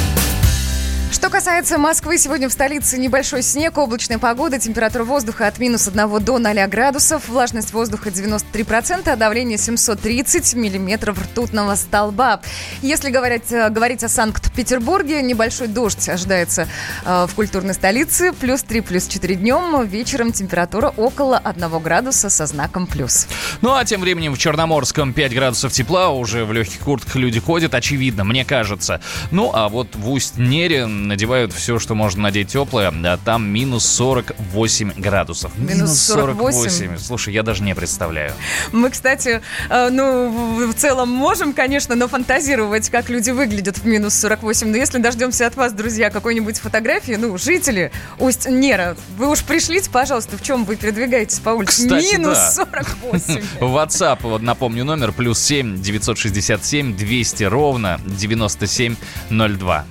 Что 1.26 1.32
касается 1.32 1.80
Москвы, 1.80 2.20
сегодня 2.20 2.48
в 2.48 2.52
столице 2.52 3.00
небольшой 3.00 3.42
снег, 3.42 3.80
облачная 3.80 4.20
погода, 4.20 4.60
температура 4.60 5.04
воздуха 5.04 5.48
от 5.48 5.58
минус 5.58 5.88
1 5.88 6.24
до 6.24 6.38
0 6.38 6.68
градусов, 6.68 7.28
влажность 7.28 7.74
воздуха 7.74 8.10
93%, 8.10 9.10
а 9.10 9.16
давление 9.16 9.58
730 9.58 10.54
миллиметров 10.54 11.20
ртутного 11.20 11.74
столба. 11.74 12.42
Если 12.84 13.10
говорить, 13.10 13.52
э, 13.52 13.70
говорить 13.70 14.04
о 14.04 14.08
Санкт-Петербурге, 14.08 15.24
небольшой 15.24 15.68
дождь 15.68 16.08
ожидается 16.08 16.68
э, 17.04 17.26
в 17.28 17.34
культурной 17.34 17.74
столице, 17.74 18.32
плюс 18.32 18.62
3, 18.62 18.82
плюс 18.82 19.08
4 19.08 19.34
днем, 19.34 19.84
вечером 19.84 20.32
температура 20.32 20.94
около 20.96 21.40
1 21.40 21.80
градуса 21.80 22.30
со 22.30 22.46
знаком 22.46 22.86
плюс. 22.86 23.28
Ну 23.62 23.74
а 23.74 23.84
тем 23.84 24.02
временем 24.02 24.36
в 24.36 24.38
Черноморском 24.38 25.12
5 25.12 25.34
градусов 25.34 25.74
тепла, 25.74 26.10
уже 26.10 26.46
в 26.46 26.54
легких 26.54 26.82
куртках 26.82 27.16
люди 27.16 27.40
ходят, 27.40 27.74
очевидно, 27.74 28.24
мне 28.26 28.46
кажется. 28.46 29.02
Ну 29.32 29.50
а 29.52 29.70
вот 29.70 29.96
в 29.96 30.12
Усть-Нере 30.12 30.86
надевают 31.16 31.54
все, 31.54 31.80
что 31.80 31.96
можно 31.96 32.24
надеть 32.24 32.50
теплое, 32.50 32.90
а 32.94 33.18
там 33.24 33.48
минус 33.48 33.86
48 33.86 34.92
градусов. 34.98 35.58
Минус 35.58 35.98
48? 36.02 36.98
Слушай, 36.98 37.34
я 37.34 37.42
даже 37.42 37.64
не 37.64 37.74
представляю. 37.74 38.34
Мы, 38.74 38.90
кстати, 38.90 39.42
э, 39.70 39.90
ну, 39.92 40.30
в- 40.30 40.74
в 40.74 40.76
целом 40.76 41.08
можем, 41.10 41.54
конечно, 41.54 41.96
но 41.96 42.10
фантазировать, 42.10 42.90
как 42.90 43.08
люди 43.10 43.30
выглядят 43.32 43.78
в 43.78 43.86
минус 43.86 44.14
48. 44.16 44.68
Но 44.68 44.76
если 44.76 44.98
дождемся 44.98 45.48
от 45.48 45.56
вас, 45.56 45.72
друзья, 45.72 46.10
какой-нибудь 46.10 46.58
фотографии, 46.60 47.14
ну, 47.14 47.38
жители 47.38 47.94
Усть-Нера, 48.20 48.98
вы 49.18 49.30
уж 49.30 49.42
пришлите, 49.44 49.90
пожалуйста, 49.90 50.38
в 50.38 50.42
чем 50.42 50.66
вы 50.66 50.76
передвигаетесь 50.76 51.40
по 51.40 51.52
улице. 51.52 51.84
Кстати, 51.88 52.16
минус 52.18 52.34
да. 52.38 52.52
48. 52.52 53.42
WhatsApp, 53.62 54.20
вот 54.24 54.42
напомню, 54.42 54.84
номер 54.84 55.14
плюс 55.14 55.40
7 55.40 55.82
967 55.82 56.98
200 56.98 57.44
ровно 57.46 58.02
9702. 58.06 59.86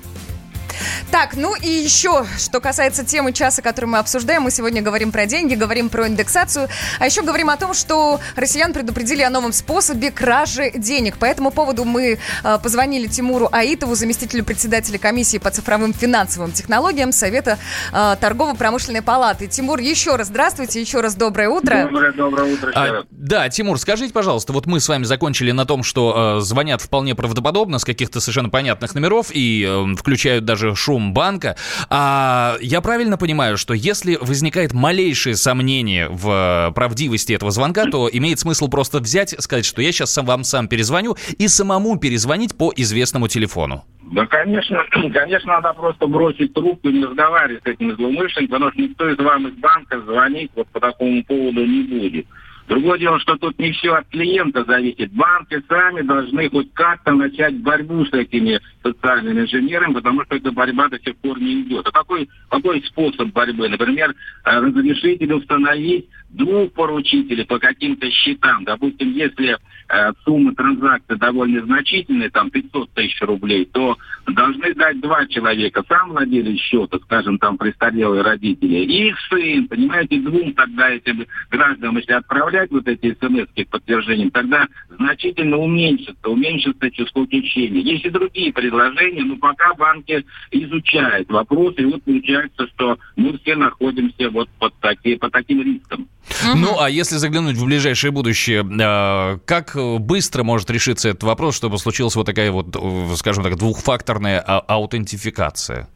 Так, 1.11 1.37
ну 1.37 1.55
и 1.55 1.69
еще, 1.69 2.27
что 2.39 2.61
касается 2.61 3.05
темы 3.05 3.33
часа, 3.33 3.63
которую 3.63 3.93
мы 3.93 3.99
обсуждаем, 3.99 4.43
мы 4.43 4.51
сегодня 4.51 4.83
говорим 4.83 5.13
про 5.13 5.27
деньги, 5.27 5.55
говорим 5.55 5.89
про 5.89 6.09
индексацию, 6.09 6.69
а 6.99 7.07
еще 7.07 7.23
говорим 7.23 7.51
о 7.51 7.57
том, 7.57 7.75
что 7.75 8.21
россиян 8.37 8.73
предупредили 8.73 9.23
о 9.23 9.31
новом 9.31 9.53
способе 9.53 10.11
кражи 10.11 10.73
денег. 10.75 11.19
По 11.19 11.25
этому 11.25 11.51
поводу 11.51 11.85
мы 11.85 12.19
э, 12.43 12.59
позвонили 12.63 13.07
Тимуру 13.07 13.49
Аитову, 13.53 13.95
заместителю 13.95 14.45
председателя 14.45 14.99
комиссии 14.99 15.39
по 15.39 15.51
цифровым 15.51 15.93
финансовым 15.95 16.53
технологиям 16.53 17.13
Совета 17.13 17.59
э, 17.93 18.17
торгово-промышленной 18.21 19.03
палаты. 19.03 19.47
Тимур, 19.47 19.79
еще 19.79 20.17
раз 20.17 20.29
здравствуйте, 20.29 20.81
еще 20.81 21.01
раз 21.01 21.15
доброе 21.15 21.49
утро. 21.49 21.85
Доброе, 21.85 22.13
доброе 22.13 22.53
утро 22.55 22.73
А, 22.75 23.05
да, 23.11 23.49
Тимур, 23.49 23.79
скажите, 23.79 24.13
пожалуйста, 24.13 24.53
вот 24.53 24.67
мы 24.67 24.81
с 24.81 24.89
вами 24.89 25.05
закончили 25.05 25.53
на 25.53 25.65
том, 25.65 25.83
что 25.83 26.39
э, 26.39 26.41
звонят 26.41 26.81
вполне 26.81 27.15
правдоподобно 27.15 27.79
с 27.79 27.85
каких-то 27.85 28.21
совершенно 28.21 28.51
понятных 28.51 28.95
номеров 28.95 29.29
и 29.31 29.65
э, 29.67 29.95
включают 29.97 30.45
даже 30.45 30.74
шум 30.75 31.13
банка. 31.13 31.57
А 31.91 32.57
я 32.61 32.81
правильно 32.81 33.17
понимаю, 33.17 33.57
что 33.57 33.75
если 33.75 34.17
возникает 34.21 34.73
малейшее 34.73 35.37
сомнение 35.37 36.09
в 36.09 36.69
э, 36.69 36.73
правдивости 36.73 37.33
этого 37.33 37.51
звонка, 37.51 37.87
то 37.87 38.09
имеет 38.13 38.39
смысл 38.39 38.69
просто 38.69 38.99
взять, 38.99 39.35
сказать, 39.39 39.65
что 39.65 39.83
я 39.83 39.93
сейчас 39.93 40.13
сам 40.13 40.27
вам 40.27 40.45
сам 40.45 40.69
перезвоню 40.69 41.17
и 41.39 41.49
самому 41.49 41.99
перезвонить 41.99 42.57
по 42.57 42.73
известному 42.75 43.29
телефону. 43.29 43.85
Да, 44.13 44.27
конечно, 44.27 44.85
конечно, 45.13 45.55
надо 45.55 45.73
просто 45.73 46.07
бросить 46.07 46.53
трубку 46.55 46.89
и 46.89 46.93
не 46.93 47.05
разговаривать 47.05 47.63
с 47.63 47.67
этим 47.67 47.95
злоумышленником, 47.97 48.61
потому 48.61 48.73
что 48.73 48.83
никто 48.83 49.09
из 49.09 49.19
вам 49.19 49.49
из 49.49 49.55
банка 49.55 50.01
звонить 50.01 50.51
вот 50.55 50.69
по 50.69 50.81
такому 50.81 51.25
поводу 51.25 51.65
не 51.65 51.83
будет. 51.83 52.27
Другое 52.67 52.99
дело, 52.99 53.19
что 53.21 53.37
тут 53.37 53.59
не 53.59 53.73
все 53.73 53.95
от 53.95 54.09
клиента 54.09 54.65
зависит. 54.65 55.13
Банки 55.13 55.63
сами 55.69 56.01
должны 56.01 56.49
хоть 56.49 56.73
как-то 56.73 57.13
начать 57.13 57.57
борьбу 57.61 58.07
с 58.07 58.13
этими 58.13 58.59
социальными 58.83 59.41
инженерами, 59.41 59.93
потому 59.93 60.25
что 60.25 60.37
эта 60.37 60.51
борьба 60.51 60.89
до 60.89 60.99
сих 61.01 61.17
пор 61.17 61.39
не 61.41 61.61
идет. 61.63 61.87
А 61.87 61.93
какой, 61.93 62.29
какой 62.49 62.83
способ 62.85 63.29
борьбы? 63.33 63.69
Например, 63.69 64.15
э, 64.45 64.61
разрешить 64.61 65.21
или 65.21 65.33
установить 65.33 66.09
двух 66.31 66.73
поручителей 66.73 67.45
по 67.45 67.59
каким-то 67.59 68.11
счетам. 68.11 68.65
Допустим, 68.65 69.13
если 69.13 69.57
э, 69.89 70.13
сумма 70.25 70.55
транзакции 70.55 71.17
довольно 71.17 71.63
значительная, 71.65 72.31
там 72.31 72.51
500 72.51 72.91
тысяч 72.93 73.21
рублей, 73.21 73.67
то 73.67 73.99
должны 74.27 74.75
дать 74.75 75.01
два 75.01 75.27
человека. 75.27 75.85
Сам 75.87 76.11
владелец 76.11 76.59
счета, 76.61 76.99
скажем, 77.05 77.39
там 77.39 77.59
престарелые 77.59 78.23
родители, 78.23 78.77
и 78.77 79.09
их 79.09 79.19
сын, 79.29 79.69
понимаете, 79.69 80.19
двум 80.21 80.55
тогда 80.55 80.91
этим 80.91 81.27
гражданам, 81.51 81.99
если 81.99 82.13
отправлять 82.13 82.54
вот 82.71 82.87
эти 82.87 83.17
смс 83.21 83.49
с 83.57 83.69
подтверждением, 83.69 84.31
тогда 84.31 84.67
значительно 84.91 85.59
уменьшится, 85.59 86.29
уменьшится 86.29 86.91
число 86.91 87.27
течений. 87.27 87.81
Есть 87.83 88.05
и 88.05 88.11
другие 88.11 88.53
предложения, 88.53 89.23
но 89.25 89.37
пока 89.37 89.75
банки 89.75 90.25
изучают 90.51 91.29
вопрос, 91.31 91.75
и 91.79 91.85
вот 91.85 92.03
получается, 92.03 92.67
что 92.75 92.99
мы 93.17 93.39
все 93.39 93.57
находимся 93.57 94.31
вот 94.31 94.49
под, 94.59 94.75
таки, 94.81 95.17
под 95.17 95.33
таким 95.33 95.63
риском. 95.63 96.09
Ну, 96.55 96.81
а 96.81 96.89
если 96.89 97.17
заглянуть 97.17 97.57
в 97.57 97.65
ближайшее 97.67 98.11
будущее, 98.11 98.65
э, 98.65 99.39
как 99.45 99.77
быстро 100.01 100.43
может 100.43 100.71
решиться 100.71 101.09
этот 101.09 101.23
вопрос, 101.23 101.57
чтобы 101.57 101.79
случилась 101.79 102.17
вот 102.17 102.27
такая 102.27 102.51
вот, 102.51 102.75
э, 102.75 103.17
скажем 103.17 103.45
так, 103.45 103.57
двухфакторная 103.57 104.43
а- 104.45 104.61
аутентификация? 104.61 105.89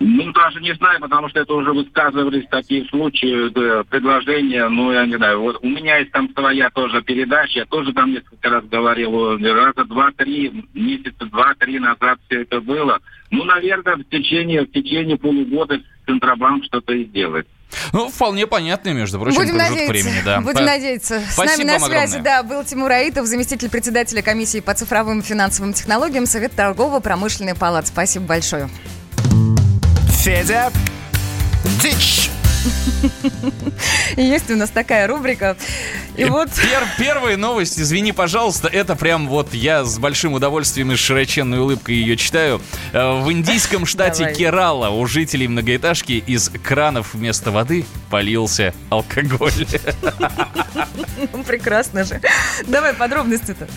Ну, 0.00 0.32
даже 0.32 0.60
не 0.60 0.72
знаю, 0.74 1.00
потому 1.00 1.28
что 1.28 1.40
это 1.40 1.52
уже 1.54 1.72
высказывались 1.72 2.46
такие 2.50 2.84
случаи, 2.86 3.48
да, 3.48 3.82
предложения, 3.82 4.68
ну, 4.68 4.92
я 4.92 5.04
не 5.06 5.16
знаю, 5.16 5.40
вот 5.40 5.58
у 5.60 5.68
меня 5.68 5.96
есть 5.96 6.12
там 6.12 6.30
своя 6.34 6.70
тоже 6.70 7.02
передача, 7.02 7.60
я 7.60 7.64
тоже 7.66 7.92
там 7.92 8.12
несколько 8.12 8.48
раз 8.48 8.64
говорил, 8.66 9.36
раза 9.38 9.84
два-три, 9.84 10.64
месяца 10.72 11.26
два-три 11.26 11.80
назад 11.80 12.20
все 12.28 12.42
это 12.42 12.60
было. 12.60 13.00
Ну, 13.30 13.42
наверное, 13.44 13.96
в 13.96 14.04
течение, 14.04 14.62
в 14.62 14.70
течение 14.70 15.16
полугода 15.18 15.80
Центробанк 16.06 16.64
что-то 16.64 16.92
и 16.94 17.04
сделает. 17.04 17.48
Ну, 17.92 18.08
вполне 18.08 18.46
понятный, 18.46 18.94
между 18.94 19.18
прочим, 19.20 19.36
Будем 19.36 19.56
надеяться. 19.56 19.92
времени, 19.92 20.22
да. 20.24 20.40
Будем 20.40 20.54
По- 20.54 20.62
надеяться. 20.62 21.20
С 21.20 21.32
Спасибо 21.34 21.66
нами 21.66 21.66
на 21.66 21.78
вам 21.80 21.90
связи, 21.90 22.16
огромное. 22.16 22.22
да, 22.22 22.42
был 22.42 22.64
Тимур 22.64 22.90
Аитов, 22.90 23.26
заместитель 23.26 23.68
председателя 23.68 24.22
комиссии 24.22 24.60
по 24.60 24.72
цифровым 24.74 25.18
и 25.20 25.22
финансовым 25.22 25.74
технологиям 25.74 26.24
Совет 26.24 26.52
торгово-промышленной 26.52 27.54
палаты. 27.54 27.88
Спасибо 27.88 28.24
большое. 28.26 28.68
Mercedes. 30.28 30.72
Ditch! 31.80 32.27
Есть 34.16 34.50
у 34.50 34.56
нас 34.56 34.70
такая 34.70 35.06
рубрика. 35.06 35.56
И 36.16 36.24
вот... 36.24 36.48
Пер- 36.50 36.86
первая 36.98 37.36
новость, 37.36 37.78
извини, 37.80 38.12
пожалуйста, 38.12 38.68
это 38.68 38.96
прям 38.96 39.28
вот 39.28 39.54
я 39.54 39.84
с 39.84 39.98
большим 39.98 40.32
удовольствием 40.32 40.90
и 40.92 40.96
широченной 40.96 41.58
улыбкой 41.60 41.96
ее 41.96 42.16
читаю. 42.16 42.60
Э, 42.92 43.20
В 43.22 43.30
индийском 43.30 43.86
штате 43.86 44.24
Давай. 44.24 44.34
Керала 44.34 44.88
у 44.90 45.06
жителей 45.06 45.46
многоэтажки 45.48 46.12
из 46.26 46.48
кранов 46.48 47.14
вместо 47.14 47.50
воды 47.50 47.84
полился 48.10 48.74
алкоголь. 48.90 49.52
Ну, 51.32 51.42
прекрасно 51.42 52.04
же. 52.04 52.20
Давай 52.66 52.94
подробности-то. 52.94 53.68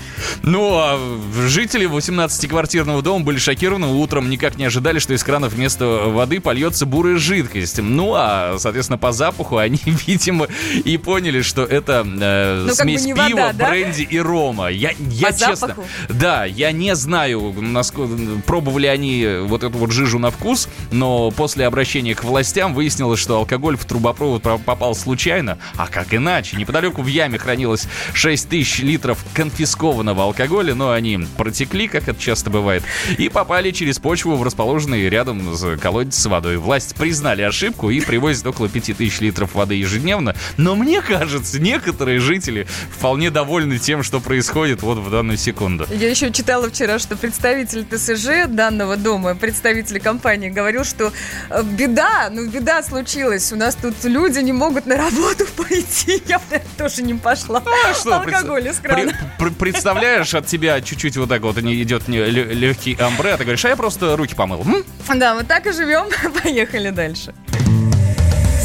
Ну, 0.44 0.74
а 0.76 1.00
жители 1.48 1.88
18-квартирного 1.90 3.02
дома 3.02 3.26
были 3.26 3.38
шокированы. 3.38 3.88
Утром 3.88 4.30
никак 4.30 4.58
не 4.58 4.66
ожидали, 4.66 5.00
что 5.00 5.14
из 5.14 5.24
кранов 5.24 5.54
вместо 5.54 5.86
воды 5.86 6.40
польется 6.40 6.86
бурая 6.86 7.18
жидкость. 7.18 7.80
Ну, 7.80 8.14
а, 8.16 8.56
соответственно, 8.60 8.81
по 8.90 9.12
запаху 9.12 9.58
они, 9.58 9.80
видимо, 9.86 10.48
и 10.84 10.98
поняли, 10.98 11.42
что 11.42 11.64
это 11.64 12.06
э, 12.06 12.66
Ну, 12.68 12.76
как 12.76 12.86
бы 12.86 12.98
смесь 12.98 13.04
пива, 13.06 13.18
вода, 13.18 13.54
да? 13.54 13.70
бренди 13.70 14.02
и 14.04 14.20
рома. 14.20 14.68
Я, 14.68 14.92
я 15.00 15.28
По 15.28 15.34
честно... 15.34 15.56
запаху? 15.56 15.84
Да, 16.10 16.46
я 16.46 16.72
не 16.72 16.96
знаю, 16.96 17.54
насколько, 17.58 18.14
пробовали 18.46 18.88
они 18.88 19.28
вот 19.44 19.64
эту 19.64 19.78
вот 19.78 19.92
жижу 19.92 20.20
на 20.20 20.32
вкус, 20.32 20.68
но 20.92 21.32
после 21.32 21.66
обращения 21.66 22.16
к 22.16 22.24
властям 22.24 22.74
выяснилось, 22.74 23.20
что 23.20 23.38
алкоголь 23.38 23.78
в 23.78 23.86
трубопровод 23.86 24.42
про- 24.42 24.58
попал 24.58 24.96
случайно. 24.96 25.58
А 25.78 25.88
как 25.88 26.14
иначе? 26.14 26.58
Неподалеку 26.58 27.02
в 27.02 27.08
яме 27.08 27.38
хранилось 27.38 27.88
6 28.14 28.50
тысяч 28.50 28.80
литров 28.80 29.24
конфискованного 29.34 30.24
алкоголя, 30.24 30.74
но 30.76 30.92
они 30.92 31.20
протекли, 31.38 31.88
как 31.88 32.08
это 32.08 32.20
часто 32.20 32.50
бывает, 32.50 32.84
и 33.18 33.30
попали 33.30 33.72
через 33.72 34.00
почву 34.00 34.36
в 34.36 34.44
расположенный 34.44 35.10
рядом 35.10 35.56
с 35.56 35.78
колодец 35.78 36.16
с 36.16 36.26
водой. 36.26 36.58
Власть 36.58 36.96
признали 36.96 37.42
ошибку 37.42 37.90
и 37.90 38.00
привозят 38.02 38.46
около 38.48 38.70
5 38.72 38.98
тысяч 38.98 39.20
литров 39.22 39.54
воды 39.56 39.76
ежедневно. 39.76 40.36
Но 40.58 40.76
мне 40.76 41.02
кажется, 41.02 41.60
некоторые 41.60 42.20
жители 42.20 42.68
вполне 42.90 43.30
довольны 43.32 43.78
тем, 43.78 44.04
что 44.04 44.20
происходит 44.20 44.82
вот 44.82 44.98
в 45.00 45.10
данную 45.10 45.38
секунду. 45.38 45.88
Я 45.92 46.10
еще 46.10 46.32
читала 46.32 46.70
вчера, 46.70 47.00
что 47.00 47.16
представитель 47.16 47.86
ТСЖ 47.86 48.48
данного 48.48 48.98
дома, 48.98 49.36
представитель 49.36 50.00
компании, 50.00 50.50
говорил, 50.50 50.84
что 50.84 51.12
э, 51.50 51.64
беда, 51.64 52.30
ну 52.32 52.48
беда 52.48 52.84
случилась. 52.84 53.52
У 53.52 53.56
нас 53.56 53.76
тут 53.76 54.04
люди 54.04 54.40
не 54.40 54.54
могут 54.54 54.86
на 54.86 54.98
работу 54.98 55.46
пойти. 55.58 56.22
Я 56.28 56.40
тоже 56.78 57.02
не 57.02 57.14
пошла. 57.14 57.64
А 57.90 57.94
что, 57.94 58.20
Алкоголь 58.20 58.68
из 58.68 58.78
крана. 58.80 59.12
Пр- 59.38 59.50
пр- 59.50 59.52
представляешь, 59.52 60.34
от 60.34 60.46
тебя 60.48 60.82
чуть-чуть 60.82 61.18
вот 61.18 61.30
так 61.30 61.42
вот 61.42 61.58
идет 61.58 62.08
легкий 62.08 62.96
амбре, 63.00 63.34
а 63.34 63.38
ты 63.38 63.44
говоришь, 63.44 63.66
а 63.66 63.70
я 63.70 63.76
просто 63.76 64.16
руки 64.18 64.36
помыл. 64.36 64.62
М? 64.62 64.84
Да, 65.20 65.36
мы 65.36 65.44
так 65.44 65.68
и 65.68 65.72
живем. 65.72 66.06
Поехали 66.44 66.90
дальше. 66.90 67.34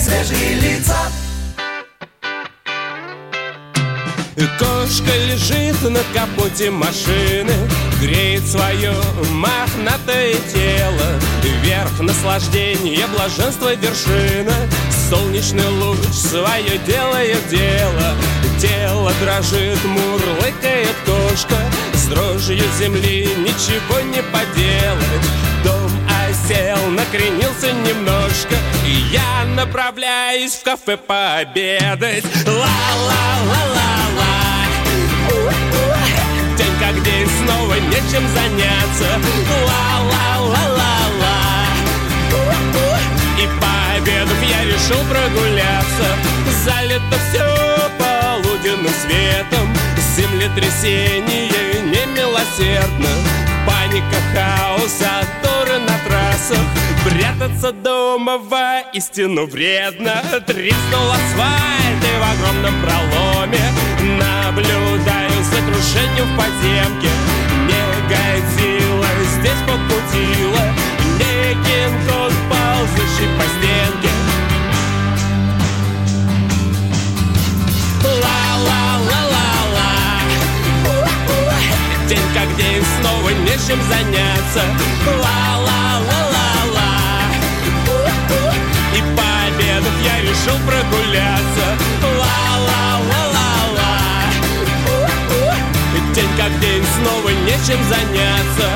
Свежие 0.06 0.54
лица, 0.54 0.96
Кошка 4.56 5.16
лежит 5.26 5.82
на 5.82 5.98
капоте 6.14 6.70
машины 6.70 7.52
Греет 8.00 8.46
свое 8.46 8.94
мохнатое 9.32 10.34
тело. 10.52 11.20
Вверх 11.42 11.98
наслаждение, 11.98 13.04
блаженство 13.08 13.74
вершина. 13.74 14.54
Солнечный 15.10 15.68
луч 15.70 15.98
свое 16.12 16.78
делает 16.86 17.48
дело. 17.48 18.14
Тело 18.60 19.12
дрожит, 19.20 19.84
мурлыкает 19.84 20.94
кошка 21.04 21.56
С 21.94 22.06
дрожью 22.06 22.64
земли 22.78 23.28
ничего 23.38 24.00
не 24.02 24.22
поделать 24.22 25.45
Осел, 26.46 26.90
накренился 26.90 27.72
немножко 27.72 28.54
И 28.86 28.90
я 29.10 29.44
направляюсь 29.56 30.54
в 30.54 30.62
кафе 30.62 30.96
пообедать. 30.96 32.24
Ла-ла-ла-ла-ла. 32.46 33.96
День 36.56 36.72
как 36.78 37.02
день, 37.02 37.28
снова 37.42 37.74
нечем 37.74 38.28
заняться. 38.28 39.20
Ла-ла-ла-ла-ла. 39.66 40.86
Пообедав 43.60 44.42
я 44.48 44.64
решил 44.66 45.02
прогуляться. 45.10 46.16
Залито 46.64 47.16
все 47.28 47.90
полуденным 47.98 48.92
светом. 49.02 49.74
Землетрясение 50.16 51.82
немилосердно 51.82 53.08
Паника, 53.96 54.16
хаос, 54.34 54.98
заторы 54.98 55.78
на 55.78 55.98
трассах. 56.06 56.58
Прятаться 57.04 57.72
дома 57.72 58.36
воистину 58.36 59.46
вредно. 59.46 60.22
Треснул 60.46 61.10
асфальт 61.10 62.02
и 62.02 62.18
в 62.18 62.24
огромном 62.32 62.74
проломе. 62.82 63.58
Наблюдаю 64.00 65.42
за 65.44 65.62
крушением 65.62 66.26
в 66.26 66.36
подземке. 66.36 67.08
Не 67.66 67.84
годила, 68.10 69.06
здесь 69.38 69.62
попутила 69.66 70.62
Не 71.18 71.54
кинг 71.64 72.32
ползущий 72.50 73.28
по 73.38 73.44
стенке 73.44 74.25
День 82.36 82.44
как 82.48 82.56
день, 82.58 82.84
снова 83.00 83.30
нечем 83.30 83.80
заняться. 83.88 84.62
Ла-ла-ла-ла-ла. 85.06 86.90
И 88.92 89.00
пообедав 89.16 89.96
я 90.04 90.20
решил 90.20 90.58
прогуляться. 90.66 91.66
Ла-ла-ла-ла-ла. 92.02 93.94
День 96.14 96.34
как 96.36 96.60
день, 96.60 96.84
снова 97.00 97.30
нечем 97.30 97.82
заняться. 97.88 98.68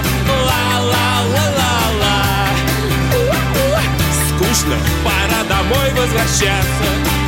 Ла-ла-ла-ла-ла. 0.46 2.18
Скучно, 4.30 4.76
пора 5.04 5.40
домой 5.46 5.90
возвращаться 5.94 7.19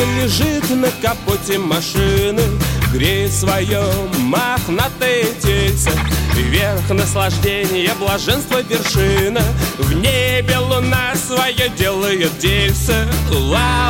Кошка 0.00 0.04
лежит 0.20 0.70
на 0.70 0.88
капоте 1.02 1.58
машины 1.58 2.42
Греет 2.92 3.32
свое 3.32 3.82
мохнатое 4.18 5.24
тельце. 5.40 5.90
Вверх 6.34 6.88
наслаждение, 6.90 7.92
блаженство 7.98 8.62
вершина. 8.62 9.42
В 9.78 9.92
небе 9.92 10.58
луна 10.58 11.14
свое 11.14 11.68
делает 11.76 12.36
дельце 12.38 13.06
Ла-ла-ла-ла-ла. 13.30 13.84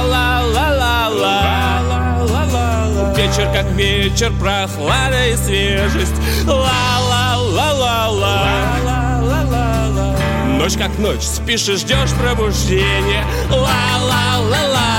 Вечер 3.17 3.51
как 3.53 3.71
вечер, 3.73 4.33
прохлада 4.39 5.29
и 5.29 5.37
свежесть. 5.37 6.17
Ла-ла-ла-ла-ла. 6.47 7.39
Ночь 10.59 10.77
как 10.77 10.99
ночь, 10.99 11.23
спишь 11.23 11.69
и 11.69 11.77
ждешь 11.77 12.13
пробуждения. 12.19 13.25
Ла-ла-ла-ла-ла 13.51 14.90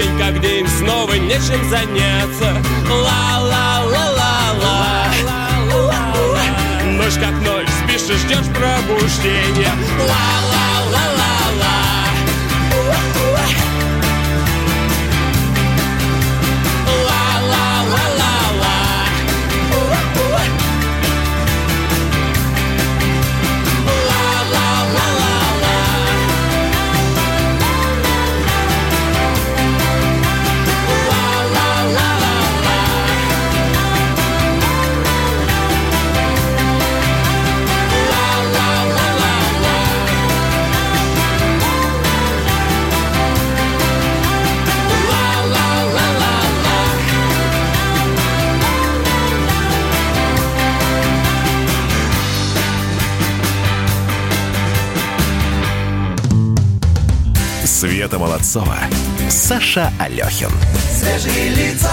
День 0.00 0.18
как 0.18 0.40
день, 0.40 0.66
снова 0.66 1.12
нечем 1.12 1.62
заняться. 1.68 2.56
Ла-ла-ла-ла-ла. 2.88 5.04
Ночь 6.86 7.18
как 7.20 7.34
ночь, 7.44 7.68
спишь 7.84 8.08
и 8.08 8.14
ждешь 8.14 8.48
пробуждения. 8.54 9.74
Ла-ла-ла-ла-ла 9.98 10.49
Света 58.00 58.18
Молодцова, 58.18 58.78
Саша 59.28 59.92
Алехин. 59.98 60.48
Свежие 60.90 61.50
лица. 61.50 61.90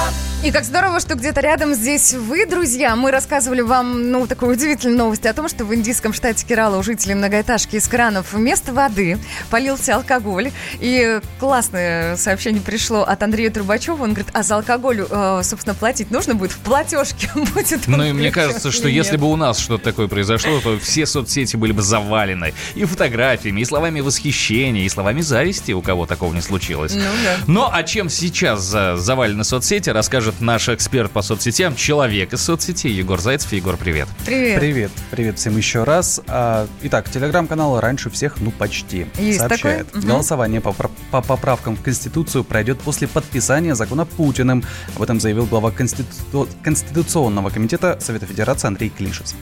И 0.47 0.51
как 0.51 0.63
здорово, 0.63 1.01
что 1.01 1.15
где-то 1.15 1.41
рядом 1.41 1.73
здесь 1.73 2.13
вы, 2.13 2.45
друзья. 2.45 2.95
Мы 2.95 3.11
рассказывали 3.11 3.59
вам, 3.59 4.11
ну, 4.11 4.27
такую 4.27 4.53
удивительную 4.53 4.97
новость 4.97 5.25
о 5.25 5.33
том, 5.33 5.49
что 5.49 5.65
в 5.65 5.75
индийском 5.75 6.13
штате 6.13 6.45
Керала 6.47 6.77
у 6.77 6.83
жителей 6.83 7.15
многоэтажки 7.15 7.75
из 7.75 7.85
кранов 7.85 8.31
вместо 8.31 8.71
воды 8.71 9.17
полился 9.49 9.95
алкоголь. 9.95 10.53
И 10.79 11.19
классное 11.37 12.15
сообщение 12.15 12.61
пришло 12.61 13.01
от 13.01 13.21
Андрея 13.23 13.51
Трубачева. 13.51 14.01
Он 14.01 14.13
говорит, 14.13 14.29
а 14.31 14.41
за 14.41 14.55
алкоголь, 14.55 15.05
э, 15.09 15.41
собственно, 15.43 15.75
платить 15.75 16.11
нужно 16.11 16.33
будет 16.33 16.53
в 16.53 16.59
платежке. 16.59 17.29
будет 17.35 17.85
Ну 17.85 18.05
и 18.05 18.13
мне 18.13 18.31
кажется, 18.31 18.71
что 18.71 18.87
или 18.87 18.95
если 18.95 19.15
нет. 19.15 19.19
бы 19.19 19.29
у 19.29 19.35
нас 19.35 19.59
что-то 19.59 19.83
такое 19.83 20.07
произошло, 20.07 20.61
то 20.61 20.79
все 20.79 21.05
соцсети 21.05 21.57
были 21.57 21.73
бы 21.73 21.81
завалены 21.81 22.53
и 22.73 22.85
фотографиями, 22.85 23.59
и 23.59 23.65
словами 23.65 23.99
восхищения, 23.99 24.85
и 24.85 24.87
словами 24.89 25.19
зависти, 25.19 25.73
у 25.73 25.81
кого 25.81 26.05
такого 26.05 26.33
не 26.33 26.41
случилось. 26.41 26.93
Ну 26.93 27.01
да. 27.01 27.35
Ну, 27.47 27.67
а 27.69 27.83
чем 27.83 28.09
сейчас 28.09 28.61
за- 28.61 28.95
завалены 28.95 29.43
соцсети, 29.43 29.89
расскажет 29.89 30.36
наш 30.39 30.69
эксперт 30.69 31.11
по 31.11 31.21
соцсетям, 31.21 31.75
человек 31.75 32.33
из 32.33 32.41
соцсетей, 32.41 32.91
Егор 32.91 33.19
Зайцев. 33.19 33.51
Егор, 33.53 33.75
привет. 33.77 34.07
Привет. 34.25 34.59
Привет, 34.59 34.91
привет 35.11 35.39
всем 35.39 35.57
еще 35.57 35.83
раз. 35.83 36.21
А, 36.27 36.67
Итак, 36.83 37.09
телеграм-канал 37.09 37.79
раньше 37.79 38.09
всех, 38.09 38.39
ну 38.39 38.51
почти, 38.51 39.07
Есть 39.17 39.39
сообщает. 39.39 39.87
такой? 39.87 40.01
Мгм. 40.01 40.09
Голосование 40.09 40.61
по, 40.61 40.73
по 40.73 41.21
поправкам 41.21 41.75
в 41.75 41.81
Конституцию 41.81 42.43
пройдет 42.43 42.79
после 42.81 43.07
подписания 43.07 43.73
закона 43.75 44.05
Путиным. 44.05 44.63
Об 44.95 45.01
этом 45.01 45.19
заявил 45.19 45.45
глава 45.45 45.71
Конститу- 45.71 46.47
Конституционного 46.63 47.49
комитета 47.49 47.97
Совета 47.99 48.25
Федерации 48.25 48.67
Андрей 48.67 48.89
Клишес. 48.89 49.35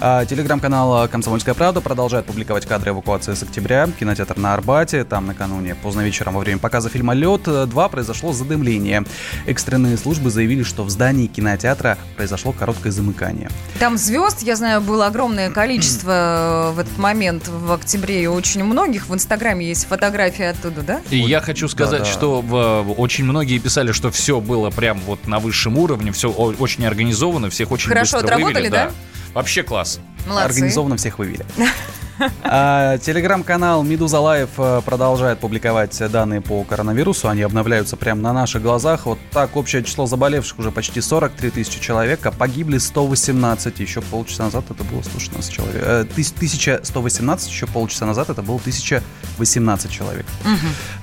А, 0.00 0.24
Телеграм-канал 0.24 1.08
«Комсомольская 1.08 1.54
правда» 1.54 1.80
продолжает 1.80 2.26
публиковать 2.26 2.66
кадры 2.66 2.90
эвакуации 2.92 3.34
с 3.34 3.42
октября. 3.42 3.88
Кинотеатр 3.98 4.36
на 4.36 4.54
Арбате. 4.54 5.04
Там 5.04 5.26
накануне 5.26 5.74
поздно 5.74 6.02
вечером 6.02 6.34
во 6.34 6.40
время 6.40 6.58
показа 6.58 6.88
фильма 6.88 7.14
«Лед-2» 7.14 7.90
произошло 7.90 8.32
задымление. 8.32 9.04
Экстренные 9.46 9.96
службы 9.96 10.30
заявили, 10.36 10.62
что 10.62 10.84
в 10.84 10.90
здании 10.90 11.26
кинотеатра 11.26 11.96
произошло 12.16 12.52
короткое 12.52 12.92
замыкание. 12.92 13.50
Там 13.80 13.96
звезд, 13.96 14.42
я 14.42 14.54
знаю, 14.54 14.80
было 14.82 15.06
огромное 15.06 15.50
количество 15.50 16.70
э, 16.70 16.74
в 16.74 16.78
этот 16.78 16.96
момент 16.98 17.48
в 17.48 17.72
октябре, 17.72 18.22
и 18.22 18.26
очень 18.26 18.62
многих 18.62 19.08
в 19.08 19.14
Инстаграме 19.14 19.66
есть 19.66 19.86
фотографии 19.86 20.44
оттуда, 20.44 20.82
да? 20.82 21.00
И 21.10 21.18
я 21.18 21.40
хочу 21.40 21.68
сказать, 21.68 22.02
да. 22.02 22.04
что 22.04 22.42
в- 22.42 22.94
очень 22.98 23.24
многие 23.24 23.58
писали, 23.58 23.92
что 23.92 24.10
все 24.10 24.40
было 24.40 24.70
прям 24.70 25.00
вот 25.00 25.26
на 25.26 25.38
высшем 25.38 25.78
уровне, 25.78 26.12
все 26.12 26.30
очень 26.30 26.84
организовано, 26.86 27.48
всех 27.48 27.70
очень 27.70 27.88
Хорошо 27.88 28.18
быстро 28.18 28.34
отработали, 28.34 28.54
вывели, 28.54 28.68
да? 28.68 28.90
Вообще 29.32 29.62
класс. 29.62 29.98
Молодцы. 30.28 30.46
Организованно 30.46 30.96
всех 30.98 31.18
вывели. 31.18 31.46
А, 32.44 32.98
Телеграм-канал 32.98 33.82
Медуза 33.82 34.20
Live 34.20 34.50
э, 34.58 34.80
продолжает 34.84 35.38
публиковать 35.40 36.00
данные 36.10 36.40
по 36.40 36.62
коронавирусу. 36.64 37.28
Они 37.28 37.42
обновляются 37.42 37.96
прямо 37.96 38.20
на 38.22 38.32
наших 38.32 38.62
глазах. 38.62 39.06
Вот 39.06 39.18
так 39.32 39.56
общее 39.56 39.82
число 39.84 40.06
заболевших 40.06 40.58
уже 40.58 40.70
почти 40.70 41.00
43 41.00 41.50
тысячи 41.50 41.80
человек, 41.80 42.24
а 42.24 42.30
погибли 42.30 42.78
118. 42.78 43.80
Еще 43.80 44.00
полчаса 44.00 44.44
назад 44.44 44.64
это 44.70 44.82
было 44.84 45.02
116 45.02 45.52
человек. 45.52 45.82
Э, 45.84 46.04
тыс- 46.16 46.32
1118, 46.34 47.50
еще 47.50 47.66
полчаса 47.66 48.06
назад 48.06 48.30
это 48.30 48.42
было 48.42 48.56
1018 48.58 49.90
человек. 49.90 50.26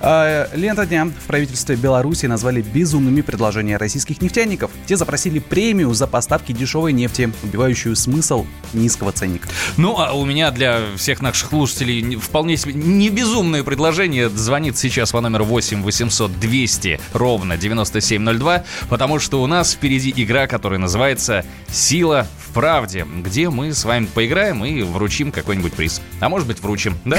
А, 0.01 0.49
Лента 0.55 0.85
дня 0.85 1.05
в 1.05 1.27
правительстве 1.27 1.75
Беларуси 1.75 2.25
назвали 2.25 2.61
безумными 2.61 3.21
предложения 3.21 3.77
российских 3.77 4.21
нефтяников. 4.21 4.71
Те 4.85 4.97
запросили 4.97 5.39
премию 5.39 5.93
за 5.93 6.07
поставки 6.07 6.51
дешевой 6.51 6.93
нефти, 6.93 7.31
убивающую 7.43 7.95
смысл 7.95 8.45
низкого 8.73 9.11
ценника. 9.11 9.47
Ну, 9.77 9.97
а 9.99 10.13
у 10.13 10.25
меня 10.25 10.51
для 10.51 10.79
всех 11.03 11.21
наших 11.21 11.49
слушателей 11.49 12.01
не- 12.01 12.15
вполне 12.15 12.55
себе 12.55 12.73
не 12.73 13.09
безумное 13.09 13.61
предложение 13.63 14.29
звонит 14.29 14.77
сейчас 14.77 15.11
по 15.11 15.19
номеру 15.19 15.43
8 15.43 15.83
800 15.83 16.39
200 16.39 16.99
ровно 17.11 17.57
9702, 17.57 18.63
потому 18.89 19.19
что 19.19 19.43
у 19.43 19.47
нас 19.47 19.73
впереди 19.73 20.13
игра, 20.15 20.47
которая 20.47 20.79
называется 20.79 21.43
«Сила 21.69 22.25
в 22.47 22.53
правде», 22.53 23.05
где 23.21 23.49
мы 23.49 23.73
с 23.73 23.83
вами 23.83 24.05
поиграем 24.05 24.63
и 24.63 24.81
вручим 24.81 25.33
какой-нибудь 25.33 25.73
приз. 25.73 26.01
А 26.21 26.29
может 26.29 26.47
быть, 26.47 26.61
вручим, 26.61 26.97
да? 27.03 27.17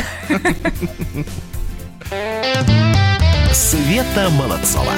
Света 3.52 4.30
Молодцова. 4.30 4.92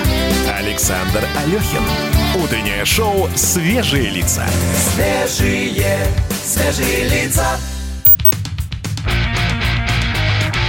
Александр 0.58 1.24
Алехин. 1.44 1.82
Утреннее 2.40 2.84
шоу 2.84 3.28
«Свежие 3.34 4.10
лица». 4.10 4.46
Свежие, 4.94 6.06
свежие 6.44 7.08
лица. 7.08 7.58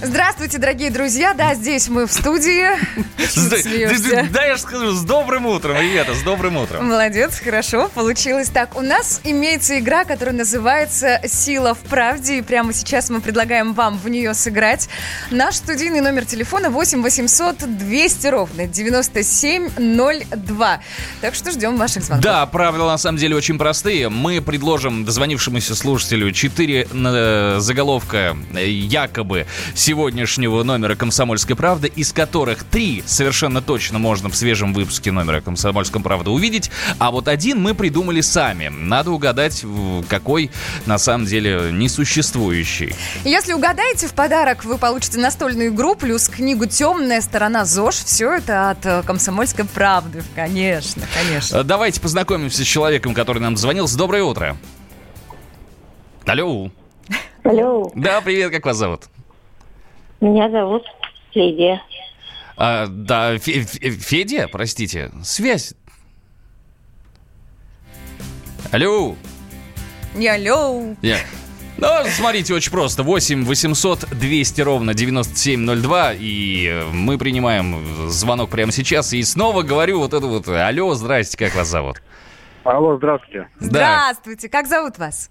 Здравствуйте, 0.00 0.58
дорогие 0.58 0.90
друзья. 0.90 1.34
Да, 1.34 1.56
здесь 1.56 1.88
мы 1.88 2.06
в 2.06 2.12
студии. 2.12 2.68
Да, 4.32 4.44
я 4.44 4.54
же 4.54 4.62
скажу, 4.62 4.92
с 4.92 5.02
добрым 5.02 5.46
утром, 5.46 5.76
ребята, 5.76 6.14
с 6.14 6.22
добрым 6.22 6.56
утром. 6.56 6.86
Молодец, 6.86 7.40
хорошо, 7.40 7.90
получилось 7.92 8.48
так. 8.48 8.76
У 8.76 8.80
нас 8.80 9.20
имеется 9.24 9.76
игра, 9.78 10.04
которая 10.04 10.36
называется 10.36 11.20
«Сила 11.26 11.74
в 11.74 11.80
правде», 11.80 12.38
и 12.38 12.42
прямо 12.42 12.72
сейчас 12.72 13.10
мы 13.10 13.20
предлагаем 13.20 13.74
вам 13.74 13.98
в 13.98 14.08
нее 14.08 14.34
сыграть. 14.34 14.88
Наш 15.32 15.56
студийный 15.56 16.00
номер 16.00 16.24
телефона 16.24 16.70
8 16.70 17.02
800 17.02 17.76
200 17.76 18.26
ровно 18.28 18.68
9702. 18.68 20.80
Так 21.20 21.34
что 21.34 21.50
ждем 21.50 21.76
ваших 21.76 22.04
звонков. 22.04 22.24
Да, 22.24 22.46
правила 22.46 22.92
на 22.92 22.98
самом 22.98 23.18
деле 23.18 23.34
очень 23.34 23.58
простые. 23.58 24.08
Мы 24.08 24.40
предложим 24.40 25.04
дозвонившемуся 25.04 25.74
слушателю 25.74 26.30
четыре 26.30 26.86
э, 26.90 27.56
заголовка 27.58 28.36
якобы 28.54 29.46
сегодняшнего 29.88 30.62
номера 30.64 30.96
«Комсомольской 30.96 31.56
правды», 31.56 31.88
из 31.88 32.12
которых 32.12 32.62
три 32.62 33.02
совершенно 33.06 33.62
точно 33.62 33.98
можно 33.98 34.28
в 34.28 34.36
свежем 34.36 34.74
выпуске 34.74 35.10
номера 35.10 35.40
«Комсомольской 35.40 36.02
правды» 36.02 36.28
увидеть, 36.28 36.70
а 36.98 37.10
вот 37.10 37.26
один 37.26 37.62
мы 37.62 37.72
придумали 37.72 38.20
сами. 38.20 38.68
Надо 38.68 39.12
угадать, 39.12 39.64
какой 40.10 40.50
на 40.84 40.98
самом 40.98 41.24
деле 41.24 41.70
несуществующий. 41.72 42.94
Если 43.24 43.54
угадаете, 43.54 44.08
в 44.08 44.12
подарок 44.12 44.62
вы 44.66 44.76
получите 44.76 45.20
настольную 45.20 45.70
игру 45.70 45.94
плюс 45.94 46.28
книгу 46.28 46.66
«Темная 46.66 47.22
сторона 47.22 47.64
ЗОЖ». 47.64 47.94
Все 48.04 48.34
это 48.34 48.68
от 48.68 48.84
э, 48.84 49.02
«Комсомольской 49.06 49.64
правды». 49.64 50.22
Конечно, 50.34 51.04
конечно. 51.14 51.56
Э, 51.56 51.62
Давайте 51.62 51.98
познакомимся 52.02 52.62
с 52.62 52.66
человеком, 52.66 53.14
который 53.14 53.38
нам 53.38 53.56
звонил. 53.56 53.88
Доброе 53.96 54.24
утро. 54.24 54.58
Алло. 56.26 56.70
Алло, 57.42 57.90
Да, 57.94 58.20
привет, 58.20 58.52
как 58.52 58.66
вас 58.66 58.76
зовут? 58.76 59.04
Меня 60.20 60.50
зовут 60.50 60.84
Лидия. 61.34 61.80
А, 62.56 62.86
да, 62.88 63.38
Фе- 63.38 63.62
Фе- 63.62 63.90
Федя, 63.90 64.48
простите, 64.50 65.10
связь. 65.22 65.74
Алло. 68.72 69.14
Не 70.14 70.28
алло. 70.28 70.94
Я- 71.02 71.18
Ну, 71.76 71.86
смотрите, 72.08 72.52
очень 72.54 72.72
просто. 72.72 73.04
8 73.04 73.44
800 73.44 74.08
200 74.10 74.60
ровно 74.62 74.94
9702. 74.94 76.14
И 76.18 76.82
мы 76.92 77.18
принимаем 77.18 78.08
звонок 78.10 78.50
прямо 78.50 78.72
сейчас. 78.72 79.12
И 79.12 79.22
снова 79.22 79.62
говорю 79.62 80.00
вот 80.00 80.12
это 80.12 80.26
вот. 80.26 80.48
Алло, 80.48 80.94
здрасте, 80.94 81.36
как 81.38 81.54
вас 81.54 81.68
зовут? 81.68 82.02
Алло, 82.64 82.96
здравствуйте. 82.96 83.48
Здравствуйте, 83.60 84.48
как 84.48 84.66
зовут 84.66 84.98
вас? 84.98 85.30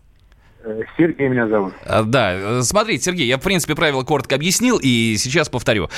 Э, 0.63 0.81
Сергей 0.97 1.27
меня 1.29 1.47
зовут. 1.47 1.73
А, 1.85 2.03
Да, 2.03 2.33
э, 2.33 2.61
смотрите, 2.63 3.03
Сергей, 3.03 3.27
я, 3.27 3.37
в 3.37 3.41
принципе, 3.41 3.75
правила 3.75 4.03
коротко 4.03 4.35
объяснил, 4.35 4.79
и 4.81 5.15
сейчас 5.17 5.49
повторю. 5.49 5.89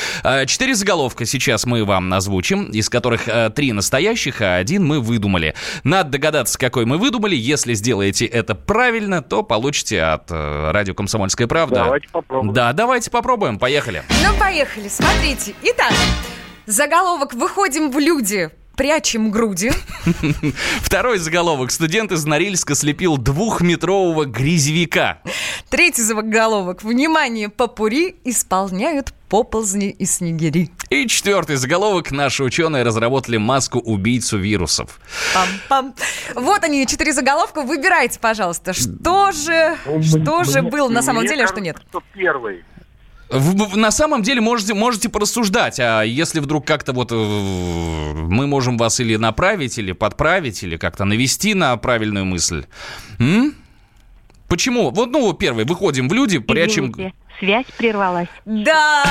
Четыре 0.45 0.76
заголовка 0.76 1.26
сейчас 1.26 1.66
мы 1.66 1.86
вам 1.86 2.12
озвучим, 2.14 2.66
из 2.72 2.89
которых 2.89 3.28
э, 3.28 3.49
три 3.49 3.72
настоящих, 3.74 4.41
а 4.41 4.57
один 4.57 4.86
мы 4.86 4.99
выдумали. 4.99 5.55
Надо 5.84 6.12
догадаться, 6.12 6.60
какой 6.60 6.86
мы 6.86 6.97
выдумали. 6.97 7.36
Если 7.36 7.74
сделаете 7.74 8.26
это 8.26 8.55
правильно, 8.55 9.22
то 9.22 9.43
получите 9.43 10.01
от 10.01 10.30
э, 10.30 10.72
радио 10.72 10.93
«Комсомольская 10.93 11.47
правда». 11.47 11.84
Давайте 11.86 12.07
попробуем. 12.12 12.53
Да, 12.53 12.74
давайте 12.74 13.12
попробуем, 13.12 13.60
поехали. 13.60 14.03
Ну, 14.10 14.38
поехали, 14.39 14.88
смотрите. 14.88 15.53
Итак, 15.64 15.93
заголовок 16.66 17.34
«Выходим 17.34 17.91
в 17.91 17.97
люди, 17.99 18.49
прячем 18.80 19.30
груди». 19.30 19.72
Второй 20.82 21.18
заголовок. 21.18 21.70
Студент 21.70 22.14
из 22.14 22.24
Норильска 22.24 22.76
слепил 22.76 23.18
двухметрового 23.18 24.24
грязевика. 24.24 25.20
Третий 25.70 26.02
заголовок 26.02 26.82
«Внимание, 26.82 27.50
попури 27.50 28.16
исполняют 28.24 29.14
поползни 29.28 29.90
и 29.90 30.06
снегири». 30.06 30.72
И 30.90 31.08
четвертый 31.08 31.58
заголовок. 31.58 32.12
Наши 32.12 32.42
ученые 32.42 32.84
разработали 32.84 33.36
маску-убийцу 33.36 34.38
вирусов. 34.38 35.02
Пам-пам. 35.36 35.94
Вот 36.36 36.64
они, 36.64 36.88
четыре 36.88 37.12
заголовка. 37.12 37.64
Выбирайте, 37.64 38.18
пожалуйста, 38.18 38.72
что 38.72 39.34
же, 39.34 39.76
что 40.02 40.46
же 40.46 40.62
было 40.62 40.88
на 40.88 41.02
самом 41.02 41.26
деле, 41.28 41.44
а 41.44 41.48
что 41.48 41.60
нет. 41.60 41.76
Что 41.90 42.02
первый. 42.14 42.64
В- 43.30 43.78
на 43.78 43.92
самом 43.92 44.24
деле 44.24 44.42
можете, 44.42 44.74
можете 44.74 45.08
порассуждать, 45.08 45.80
а 45.80 46.02
если 46.02 46.40
вдруг 46.40 46.66
как-то 46.66 46.94
вот 46.94 47.12
э, 47.12 47.16
мы 47.16 48.48
можем 48.48 48.78
вас 48.78 49.00
или 49.00 49.18
направить, 49.18 49.78
или 49.78 49.92
подправить, 49.92 50.64
или 50.64 50.78
как-то 50.78 51.06
навести 51.06 51.54
на 51.54 51.78
правильную 51.78 52.26
мысль. 52.26 52.66
М? 53.20 53.54
Почему? 54.48 54.90
Вот, 54.90 55.12
ну, 55.12 55.32
первый, 55.34 55.66
выходим 55.66 56.10
в 56.10 56.14
люди, 56.14 56.40
прячем... 56.40 56.90
Извините, 56.90 57.14
связь 57.40 57.66
прервалась. 57.78 58.28
Да! 58.46 59.04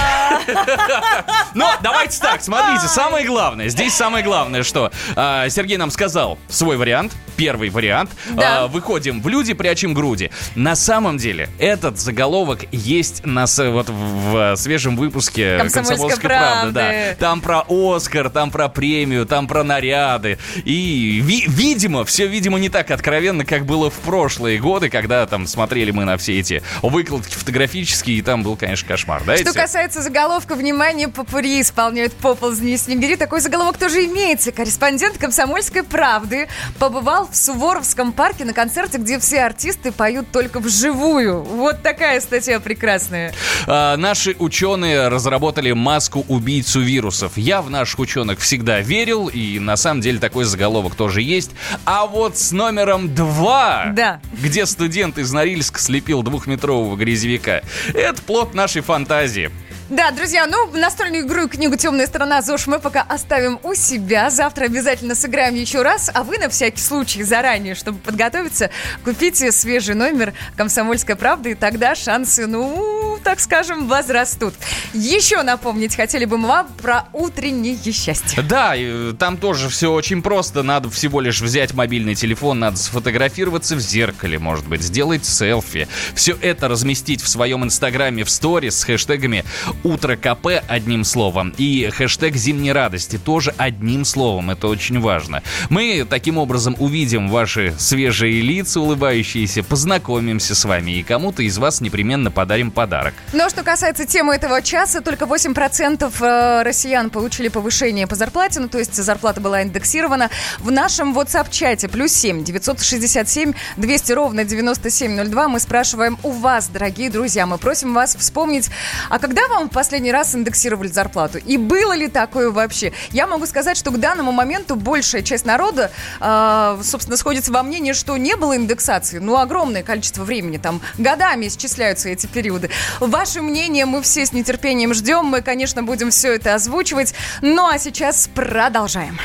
Но 1.55 1.73
давайте 1.83 2.19
так, 2.21 2.43
смотрите, 2.43 2.87
самое 2.87 3.27
главное, 3.27 3.69
здесь 3.69 3.95
самое 3.95 4.25
главное, 4.25 4.63
что 4.63 4.93
а, 5.17 5.49
Сергей 5.49 5.77
нам 5.77 5.91
сказал 5.91 6.39
свой 6.49 6.77
вариант, 6.77 7.13
первый 7.37 7.71
вариант. 7.71 8.11
Да. 8.31 8.65
А, 8.65 8.67
выходим 8.67 9.21
в 9.23 9.29
люди, 9.29 9.55
прячем 9.55 9.95
груди. 9.95 10.31
На 10.55 10.75
самом 10.77 11.17
деле 11.19 11.49
этот 11.59 11.99
заголовок 11.99 12.65
есть 12.73 13.25
на 13.25 13.47
с- 13.47 13.65
вот 13.71 13.89
в, 13.89 14.53
в 14.55 14.57
свежем 14.57 14.97
выпуске 14.97 15.59
«Комсомольской 15.59 16.29
правды». 16.29 16.73
правды». 16.73 16.73
Да. 16.75 17.15
Там 17.19 17.41
про 17.41 17.65
Оскар, 17.69 18.31
там 18.31 18.51
про 18.51 18.69
премию, 18.69 19.27
там 19.27 19.47
про 19.47 19.65
наряды. 19.65 20.39
И, 20.65 21.21
ви- 21.25 21.45
видимо, 21.47 22.05
все, 22.05 22.27
видимо, 22.27 22.59
не 22.59 22.69
так 22.69 22.91
откровенно, 22.91 23.45
как 23.45 23.65
было 23.67 23.91
в 23.91 23.95
прошлые 23.95 24.59
годы, 24.59 24.91
когда 24.91 25.27
там 25.27 25.47
смотрели 25.47 25.91
мы 25.91 26.05
на 26.05 26.17
все 26.17 26.39
эти 26.39 26.63
выкладки 26.83 27.35
фотографические, 27.35 28.18
и 28.19 28.23
там 28.23 28.43
был, 28.43 28.57
конечно, 28.57 28.87
кошмар. 28.89 29.23
Да, 29.25 29.37
Что 29.37 29.51
эти? 29.51 29.57
касается 29.57 30.03
заголовка 30.03 30.55
«Внимание, 30.55 31.09
попури 31.09 31.61
исполняют 31.61 32.13
поползни 32.15 32.73
и 32.73 32.77
снегири», 32.77 33.17
такой 33.17 33.41
заголовок 33.41 33.79
тоже 33.79 34.05
имеется. 34.07 34.53
Корреспондент 34.53 35.19
«Комсомольской 35.19 35.83
правды» 35.83 36.49
побывал 36.79 37.29
в 37.31 37.37
Суворовском 37.37 38.13
парке 38.13 38.45
на 38.45 38.53
концерте, 38.53 38.99
где 38.99 39.19
все 39.19 39.43
артисты 39.43 39.93
поют 39.93 40.31
только 40.33 40.61
вживую. 40.61 41.43
Вот 41.43 41.83
такая 41.83 42.21
статья 42.21 42.61
прекрасная. 42.61 43.33
А, 43.67 43.97
наши 43.97 44.35
ученые 44.39 45.09
разработали 45.09 45.73
маску-убийцу 45.73 46.81
вирусов. 46.81 47.33
Я 47.37 47.63
в 47.63 47.71
наших 47.71 47.99
ученых 48.01 48.41
всегда 48.41 48.81
верил, 48.81 49.29
и 49.29 49.59
на 49.59 49.77
самом 49.77 50.01
деле 50.01 50.19
такой 50.19 50.45
заголовок 50.45 50.95
тоже 50.95 51.23
есть. 51.23 51.51
А 51.85 52.07
вот 52.07 52.37
с 52.39 52.53
номером 52.53 53.15
два, 53.15 53.93
Да. 53.95 54.21
где 54.33 54.67
студент 54.67 55.19
из 55.19 55.33
Норильска 55.33 55.79
слепил 55.81 56.23
двухметрового 56.23 56.97
грязевика, 56.97 57.63
это 58.09 58.23
плод 58.23 58.55
нашей 58.55 58.83
фантазии. 58.83 59.51
Да, 59.91 60.11
друзья, 60.11 60.47
ну, 60.47 60.71
настольную 60.73 61.27
игру 61.27 61.47
и 61.47 61.49
книгу 61.49 61.77
«Темная 61.77 62.07
сторона 62.07 62.43
ЗОЖ» 62.43 62.67
мы 62.67 62.79
пока 62.79 63.01
оставим 63.09 63.59
у 63.63 63.75
себя. 63.75 64.29
Завтра 64.29 64.67
обязательно 64.67 65.15
сыграем 65.15 65.55
еще 65.55 65.81
раз. 65.81 66.11
А 66.13 66.25
вы 66.25 66.37
на 66.37 66.51
всякий 66.51 66.83
случай 66.83 67.23
заранее, 67.23 67.75
чтобы 67.75 67.99
подготовиться, 67.99 68.69
купите 69.03 69.51
свежий 69.51 69.95
номер 69.95 70.35
«Комсомольская 70.59 71.17
правда», 71.17 71.49
и 71.49 71.55
тогда 71.55 71.95
шансы, 71.95 72.47
ну, 72.47 72.98
так 73.19 73.41
скажем, 73.41 73.89
возрастут. 73.89 74.55
Еще 74.95 75.43
напомнить 75.43 75.97
хотели 75.97 76.25
бы 76.25 76.39
мы 76.39 76.49
вам 76.49 76.69
про 76.81 77.05
утреннее 77.13 77.77
счастье. 77.93 78.43
Да, 78.43 78.75
э, 78.77 79.15
там 79.19 79.37
тоже 79.37 79.69
все 79.69 79.93
очень 79.93 80.23
просто. 80.23 80.63
Надо 80.63 80.91
всего 80.91 81.21
лишь 81.21 81.41
взять 81.41 81.75
мобильный 81.75 82.15
телефон, 82.15 82.59
надо 82.59 82.77
сфотографироваться 82.77 83.77
в 83.77 83.81
зеркале, 83.81 84.39
может 84.39 84.67
быть, 84.67 84.83
сделать 84.83 85.25
селфи. 85.25 85.89
Все 86.15 86.37
это 86.41 86.69
разместить 86.69 87.23
в 87.23 87.29
своем 87.29 87.65
инстаграме 87.65 88.25
в 88.25 88.31
сторис 88.31 88.79
с 88.79 88.85
хэштегами 88.85 89.45
«Утро 89.83 90.17
КП» 90.17 90.63
одним 90.67 91.05
словом 91.05 91.55
и 91.59 91.91
хэштег 91.91 92.37
«Зимней 92.37 92.73
радости» 92.73 93.19
тоже 93.19 93.55
одним 93.57 94.05
словом. 94.05 94.51
Это 94.51 94.69
очень 94.69 95.01
важно. 95.01 95.43
Мы 95.71 96.07
таким 96.09 96.39
образом 96.39 96.77
увидим 96.79 97.29
ваши 97.29 97.75
свежие 97.79 98.41
лица, 98.41 98.81
улыбающиеся, 98.81 99.63
познакомимся 99.63 100.55
с 100.55 100.65
вами 100.65 100.93
и 100.93 101.03
кому-то 101.03 101.43
из 101.43 101.59
вас 101.59 101.81
непременно 101.81 102.31
подарим 102.31 102.71
подарок. 102.71 103.08
Но 103.33 103.49
что 103.49 103.63
касается 103.63 104.07
темы 104.07 104.35
этого 104.35 104.63
часа, 104.63 105.01
только 105.01 105.25
8% 105.25 106.13
э, 106.21 106.63
россиян 106.63 107.11
получили 107.11 107.49
повышение 107.49 108.07
по 108.07 108.15
зарплате, 108.15 108.61
ну 108.61 108.69
то 108.69 108.79
есть 108.79 108.95
зарплата 108.95 109.41
была 109.41 109.63
индексирована. 109.63 110.31
В 110.59 110.71
нашем 110.71 111.17
WhatsApp-чате 111.17 111.89
плюс 111.89 112.13
7 112.13 112.45
967 112.45 113.53
200 113.77 114.13
ровно 114.13 114.45
9702 114.45 115.49
мы 115.49 115.61
спрашиваем 115.61 116.19
у 116.23 116.31
вас, 116.31 116.69
дорогие 116.69 117.11
друзья, 117.11 117.47
мы 117.47 117.59
просим 117.59 117.95
вас 117.95 118.17
вспомнить, 118.17 118.71
а 119.09 119.19
когда 119.19 119.47
вам 119.49 119.69
в 119.69 119.73
последний 119.73 120.13
раз 120.13 120.35
индексировали 120.35 120.89
зарплату? 120.89 121.39
И 121.39 121.57
было 121.57 121.93
ли 121.95 122.09
такое 122.09 122.51
вообще? 122.51 122.93
Я 123.11 123.27
могу 123.27 123.47
сказать, 123.47 123.77
что 123.77 123.91
к 123.91 123.99
данному 124.01 124.33
моменту 124.33 124.77
большая 124.77 125.23
часть 125.23 125.45
народа, 125.45 125.91
э, 126.21 126.81
собственно, 126.83 127.17
сходится 127.17 127.53
во 127.53 127.63
мнении, 127.63 127.93
что 127.93 128.17
не 128.17 128.37
было 128.37 128.57
индексации. 128.57 129.19
Ну, 129.19 129.37
огромное 129.37 129.83
количество 129.83 130.25
времени, 130.25 130.59
там, 130.59 130.81
годами 130.99 131.49
исчисляются 131.49 132.09
эти 132.09 132.27
периоды. 132.27 132.71
Ваше 133.01 133.43
мнение 133.43 133.87
мы 133.87 134.03
все 134.03 134.27
с 134.27 134.33
нетерпением 134.33 134.95
ждем. 134.95 135.27
Мы, 135.27 135.43
конечно, 135.43 135.83
будем 135.83 136.11
все 136.11 136.35
это 136.35 136.55
озвучивать. 136.55 137.15
Ну, 137.43 137.69
а 137.69 137.79
сейчас 137.79 138.29
продолжаем. 138.35 139.19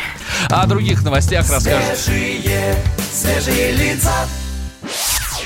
А 0.50 0.64
о 0.64 0.68
других 0.68 1.04
новостях 1.04 1.50
расскажем. 1.50 1.96
Свежие, 1.96 2.76
свежие 3.12 3.72
лица. 3.72 4.14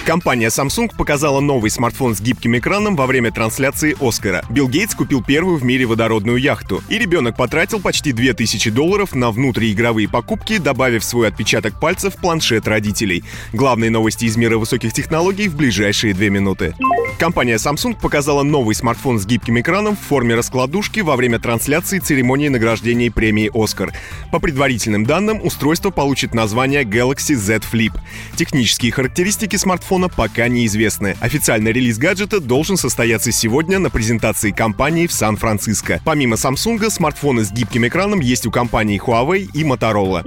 Компания 0.07 0.47
Samsung 0.47 0.89
показала 0.95 1.41
новый 1.41 1.69
смартфон 1.69 2.15
с 2.15 2.21
гибким 2.21 2.57
экраном 2.57 2.95
во 2.95 3.07
время 3.07 3.29
трансляции 3.29 3.93
Оскара. 3.99 4.41
Билл 4.49 4.69
Гейтс 4.69 4.95
купил 4.95 5.21
первую 5.21 5.57
в 5.57 5.65
мире 5.65 5.85
водородную 5.85 6.37
яхту. 6.37 6.81
И 6.87 6.97
ребенок 6.97 7.35
потратил 7.35 7.81
почти 7.81 8.13
2000 8.13 8.71
долларов 8.71 9.13
на 9.13 9.31
внутриигровые 9.31 10.07
покупки, 10.07 10.59
добавив 10.59 11.03
свой 11.03 11.27
отпечаток 11.27 11.77
пальца 11.77 12.09
в 12.09 12.15
планшет 12.15 12.69
родителей. 12.69 13.25
Главные 13.51 13.91
новости 13.91 14.23
из 14.23 14.37
мира 14.37 14.57
высоких 14.57 14.93
технологий 14.93 15.49
в 15.49 15.57
ближайшие 15.57 16.13
две 16.13 16.29
минуты. 16.29 16.73
Компания 17.19 17.55
Samsung 17.55 17.99
показала 17.99 18.43
новый 18.43 18.75
смартфон 18.75 19.19
с 19.19 19.25
гибким 19.25 19.59
экраном 19.59 19.97
в 19.97 20.07
форме 20.07 20.35
раскладушки 20.35 20.99
во 20.99 21.15
время 21.15 21.39
трансляции 21.39 21.99
церемонии 21.99 22.47
награждения 22.47 23.11
премии 23.11 23.49
«Оскар». 23.53 23.91
По 24.31 24.39
предварительным 24.39 25.03
данным, 25.03 25.41
устройство 25.43 25.89
получит 25.89 26.35
название 26.35 26.83
Galaxy 26.83 27.33
Z 27.33 27.61
Flip. 27.71 27.91
Технические 28.35 28.91
характеристики 28.91 29.55
смартфона 29.55 29.96
пока 30.07 30.47
неизвестны. 30.47 31.17
Официальный 31.19 31.71
релиз 31.71 31.97
гаджета 31.97 32.39
должен 32.39 32.77
состояться 32.77 33.31
сегодня 33.31 33.79
на 33.79 33.89
презентации 33.89 34.51
компании 34.51 35.07
в 35.07 35.11
Сан-Франциско. 35.11 35.99
Помимо 36.05 36.35
Samsung, 36.35 36.89
смартфоны 36.89 37.43
с 37.43 37.51
гибким 37.51 37.87
экраном 37.87 38.19
есть 38.19 38.45
у 38.45 38.51
компаний 38.51 38.99
Huawei 38.99 39.49
и 39.51 39.63
Motorola. 39.63 40.23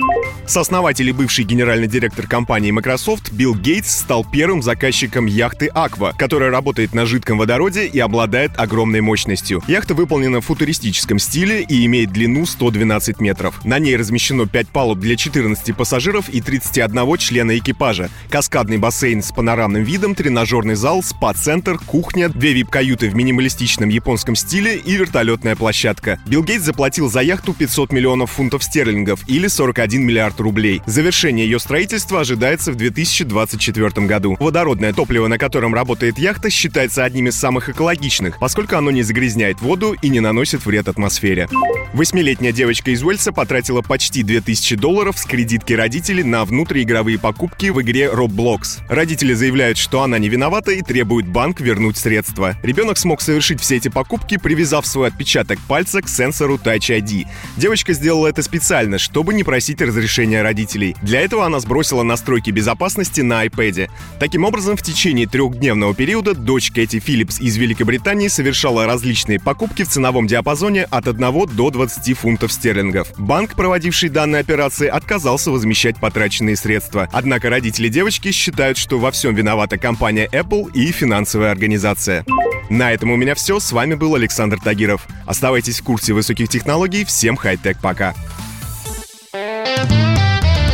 Сооснователь 0.47 1.09
и 1.09 1.13
бывший 1.13 1.45
генеральный 1.45 1.87
директор 1.87 2.27
компании 2.27 2.73
Microsoft 2.73 3.31
Билл 3.31 3.55
Гейтс 3.55 4.01
стал 4.01 4.25
первым 4.25 4.63
заказчиком 4.63 5.27
яхты 5.27 5.71
Aqua, 5.73 6.13
которая 6.17 6.51
работает 6.51 6.93
на 6.93 7.07
жидком 7.07 7.39
водороде 7.39 7.87
и 7.87 8.01
обладает 8.01 8.59
огромной 8.59 9.01
мощностью. 9.01 9.63
Яхта 9.69 9.95
выполнена 9.95 10.41
в 10.41 10.47
футуристическом 10.47 11.21
стиле 11.21 11.63
и 11.63 11.87
имеет 11.87 12.11
длину 12.11 12.47
112 12.47 13.21
метров. 13.21 13.65
На 13.65 13.79
ней 13.79 13.97
размещено 13.97 14.47
5 14.47 14.69
палуб 14.71 14.99
для 14.99 15.17
14 15.17 15.77
пассажиров 15.77 16.29
и 16.29 16.41
31 16.41 17.17
члена 17.19 17.57
экипажа, 17.57 18.11
каскадный 18.29 18.79
бассейн 18.79 19.23
с 19.23 19.31
панорамным 19.61 19.83
видом, 19.83 20.15
тренажерный 20.15 20.75
зал, 20.75 21.03
спа-центр, 21.03 21.77
кухня, 21.77 22.31
две 22.31 22.55
вип-каюты 22.55 23.11
в 23.11 23.15
минималистичном 23.15 23.91
японском 23.91 24.35
стиле 24.35 24.79
и 24.79 24.97
вертолетная 24.97 25.55
площадка. 25.55 26.19
Билл 26.27 26.43
Гейтс 26.43 26.65
заплатил 26.65 27.11
за 27.11 27.21
яхту 27.21 27.53
500 27.53 27.93
миллионов 27.93 28.31
фунтов 28.31 28.65
стерлингов 28.65 29.21
или 29.29 29.49
41 29.49 30.03
миллиард 30.03 30.41
рублей. 30.41 30.81
Завершение 30.87 31.45
ее 31.45 31.61
строительства 31.61 32.21
ожидается 32.21 32.73
в 32.73 32.77
2024 32.77 34.07
году. 34.07 34.39
Водородное 34.41 34.95
топливо, 34.95 35.27
на 35.27 35.37
котором 35.37 35.75
работает 35.75 36.19
яхта, 36.19 36.49
считается 36.49 37.05
одним 37.05 37.29
из 37.29 37.37
самых 37.37 37.69
экологичных, 37.69 38.39
поскольку 38.39 38.77
оно 38.77 38.91
не 38.91 39.03
загрязняет 39.03 39.61
воду 39.61 39.95
и 40.01 40.09
не 40.09 40.21
наносит 40.21 40.65
вред 40.65 40.89
атмосфере. 40.89 41.49
Восьмилетняя 41.93 42.53
девочка 42.53 42.93
из 42.93 43.03
Уэльса 43.03 43.33
потратила 43.33 43.83
почти 43.83 44.23
2000 44.23 44.77
долларов 44.77 45.19
с 45.19 45.25
кредитки 45.25 45.73
родителей 45.73 46.23
на 46.23 46.45
внутриигровые 46.45 47.19
покупки 47.19 47.67
в 47.67 47.83
игре 47.83 48.07
Roblox. 48.07 48.79
Родители 48.89 49.35
заявляют, 49.41 49.79
что 49.79 50.03
она 50.03 50.19
не 50.19 50.29
виновата 50.29 50.71
и 50.71 50.83
требуют 50.83 51.27
банк 51.27 51.63
вернуть 51.63 51.97
средства. 51.97 52.57
Ребенок 52.63 52.99
смог 52.99 53.23
совершить 53.23 53.59
все 53.59 53.77
эти 53.77 53.89
покупки, 53.89 54.37
привязав 54.37 54.87
свой 54.87 55.09
отпечаток 55.09 55.59
пальца 55.67 56.03
к 56.03 56.11
сенсору 56.11 56.57
Touch 56.57 56.91
ID. 56.91 57.27
Девочка 57.57 57.95
сделала 57.95 58.27
это 58.27 58.43
специально, 58.43 58.99
чтобы 58.99 59.33
не 59.33 59.43
просить 59.43 59.81
разрешения 59.81 60.43
родителей. 60.43 60.95
Для 61.01 61.23
этого 61.23 61.47
она 61.47 61.59
сбросила 61.59 62.03
настройки 62.03 62.51
безопасности 62.51 63.23
на 63.23 63.47
iPad. 63.47 63.89
Таким 64.19 64.45
образом, 64.45 64.77
в 64.77 64.83
течение 64.83 65.27
трехдневного 65.27 65.95
периода 65.95 66.35
дочь 66.35 66.71
Кэти 66.71 66.99
Филлипс 66.99 67.41
из 67.41 67.57
Великобритании 67.57 68.29
совершала 68.29 68.85
различные 68.85 69.41
покупки 69.41 69.85
в 69.85 69.89
ценовом 69.89 70.27
диапазоне 70.27 70.85
от 70.85 71.09
1 71.09 71.47
до 71.57 71.71
20 71.71 72.19
фунтов 72.19 72.53
стерлингов. 72.53 73.09
Банк, 73.17 73.55
проводивший 73.55 74.11
данные 74.11 74.41
операции, 74.41 74.89
отказался 74.89 75.51
возмещать 75.51 75.97
потраченные 75.97 76.57
средства. 76.57 77.09
Однако 77.11 77.49
родители 77.49 77.89
девочки 77.89 78.33
считают, 78.33 78.77
что 78.77 78.99
во 78.99 79.11
всем 79.31 79.37
виновата 79.37 79.79
компания 79.79 80.29
Apple 80.33 80.73
и 80.73 80.91
финансовая 80.91 81.53
организация. 81.53 82.25
На 82.69 82.93
этом 82.93 83.13
у 83.13 83.17
меня 83.17 83.37
все. 83.37 83.61
С 83.61 83.71
вами 83.71 83.95
был 83.95 84.17
Александр 84.17 84.59
Тагиров. 84.59 85.07
Оставайтесь 85.25 85.81
в 85.81 85.85
курсе 85.85 86.13
высоких 86.15 86.49
технологий. 86.49 87.05
Всем 87.05 87.37
хай-тек 87.37 87.79
пока. 87.81 88.15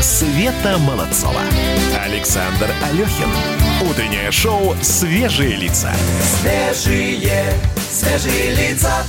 Света 0.01 0.79
Молодцова. 0.79 1.43
Александр 2.03 2.71
Алехин. 2.83 3.29
Утреннее 3.91 4.31
шоу 4.31 4.75
«Свежие 4.81 5.57
лица». 5.57 5.93
Свежие, 6.41 7.53
свежие 7.91 8.55
лица. 8.55 9.05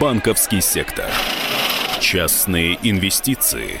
Банковский 0.00 0.60
сектор. 0.60 1.06
Частные 1.98 2.78
инвестиции. 2.82 3.80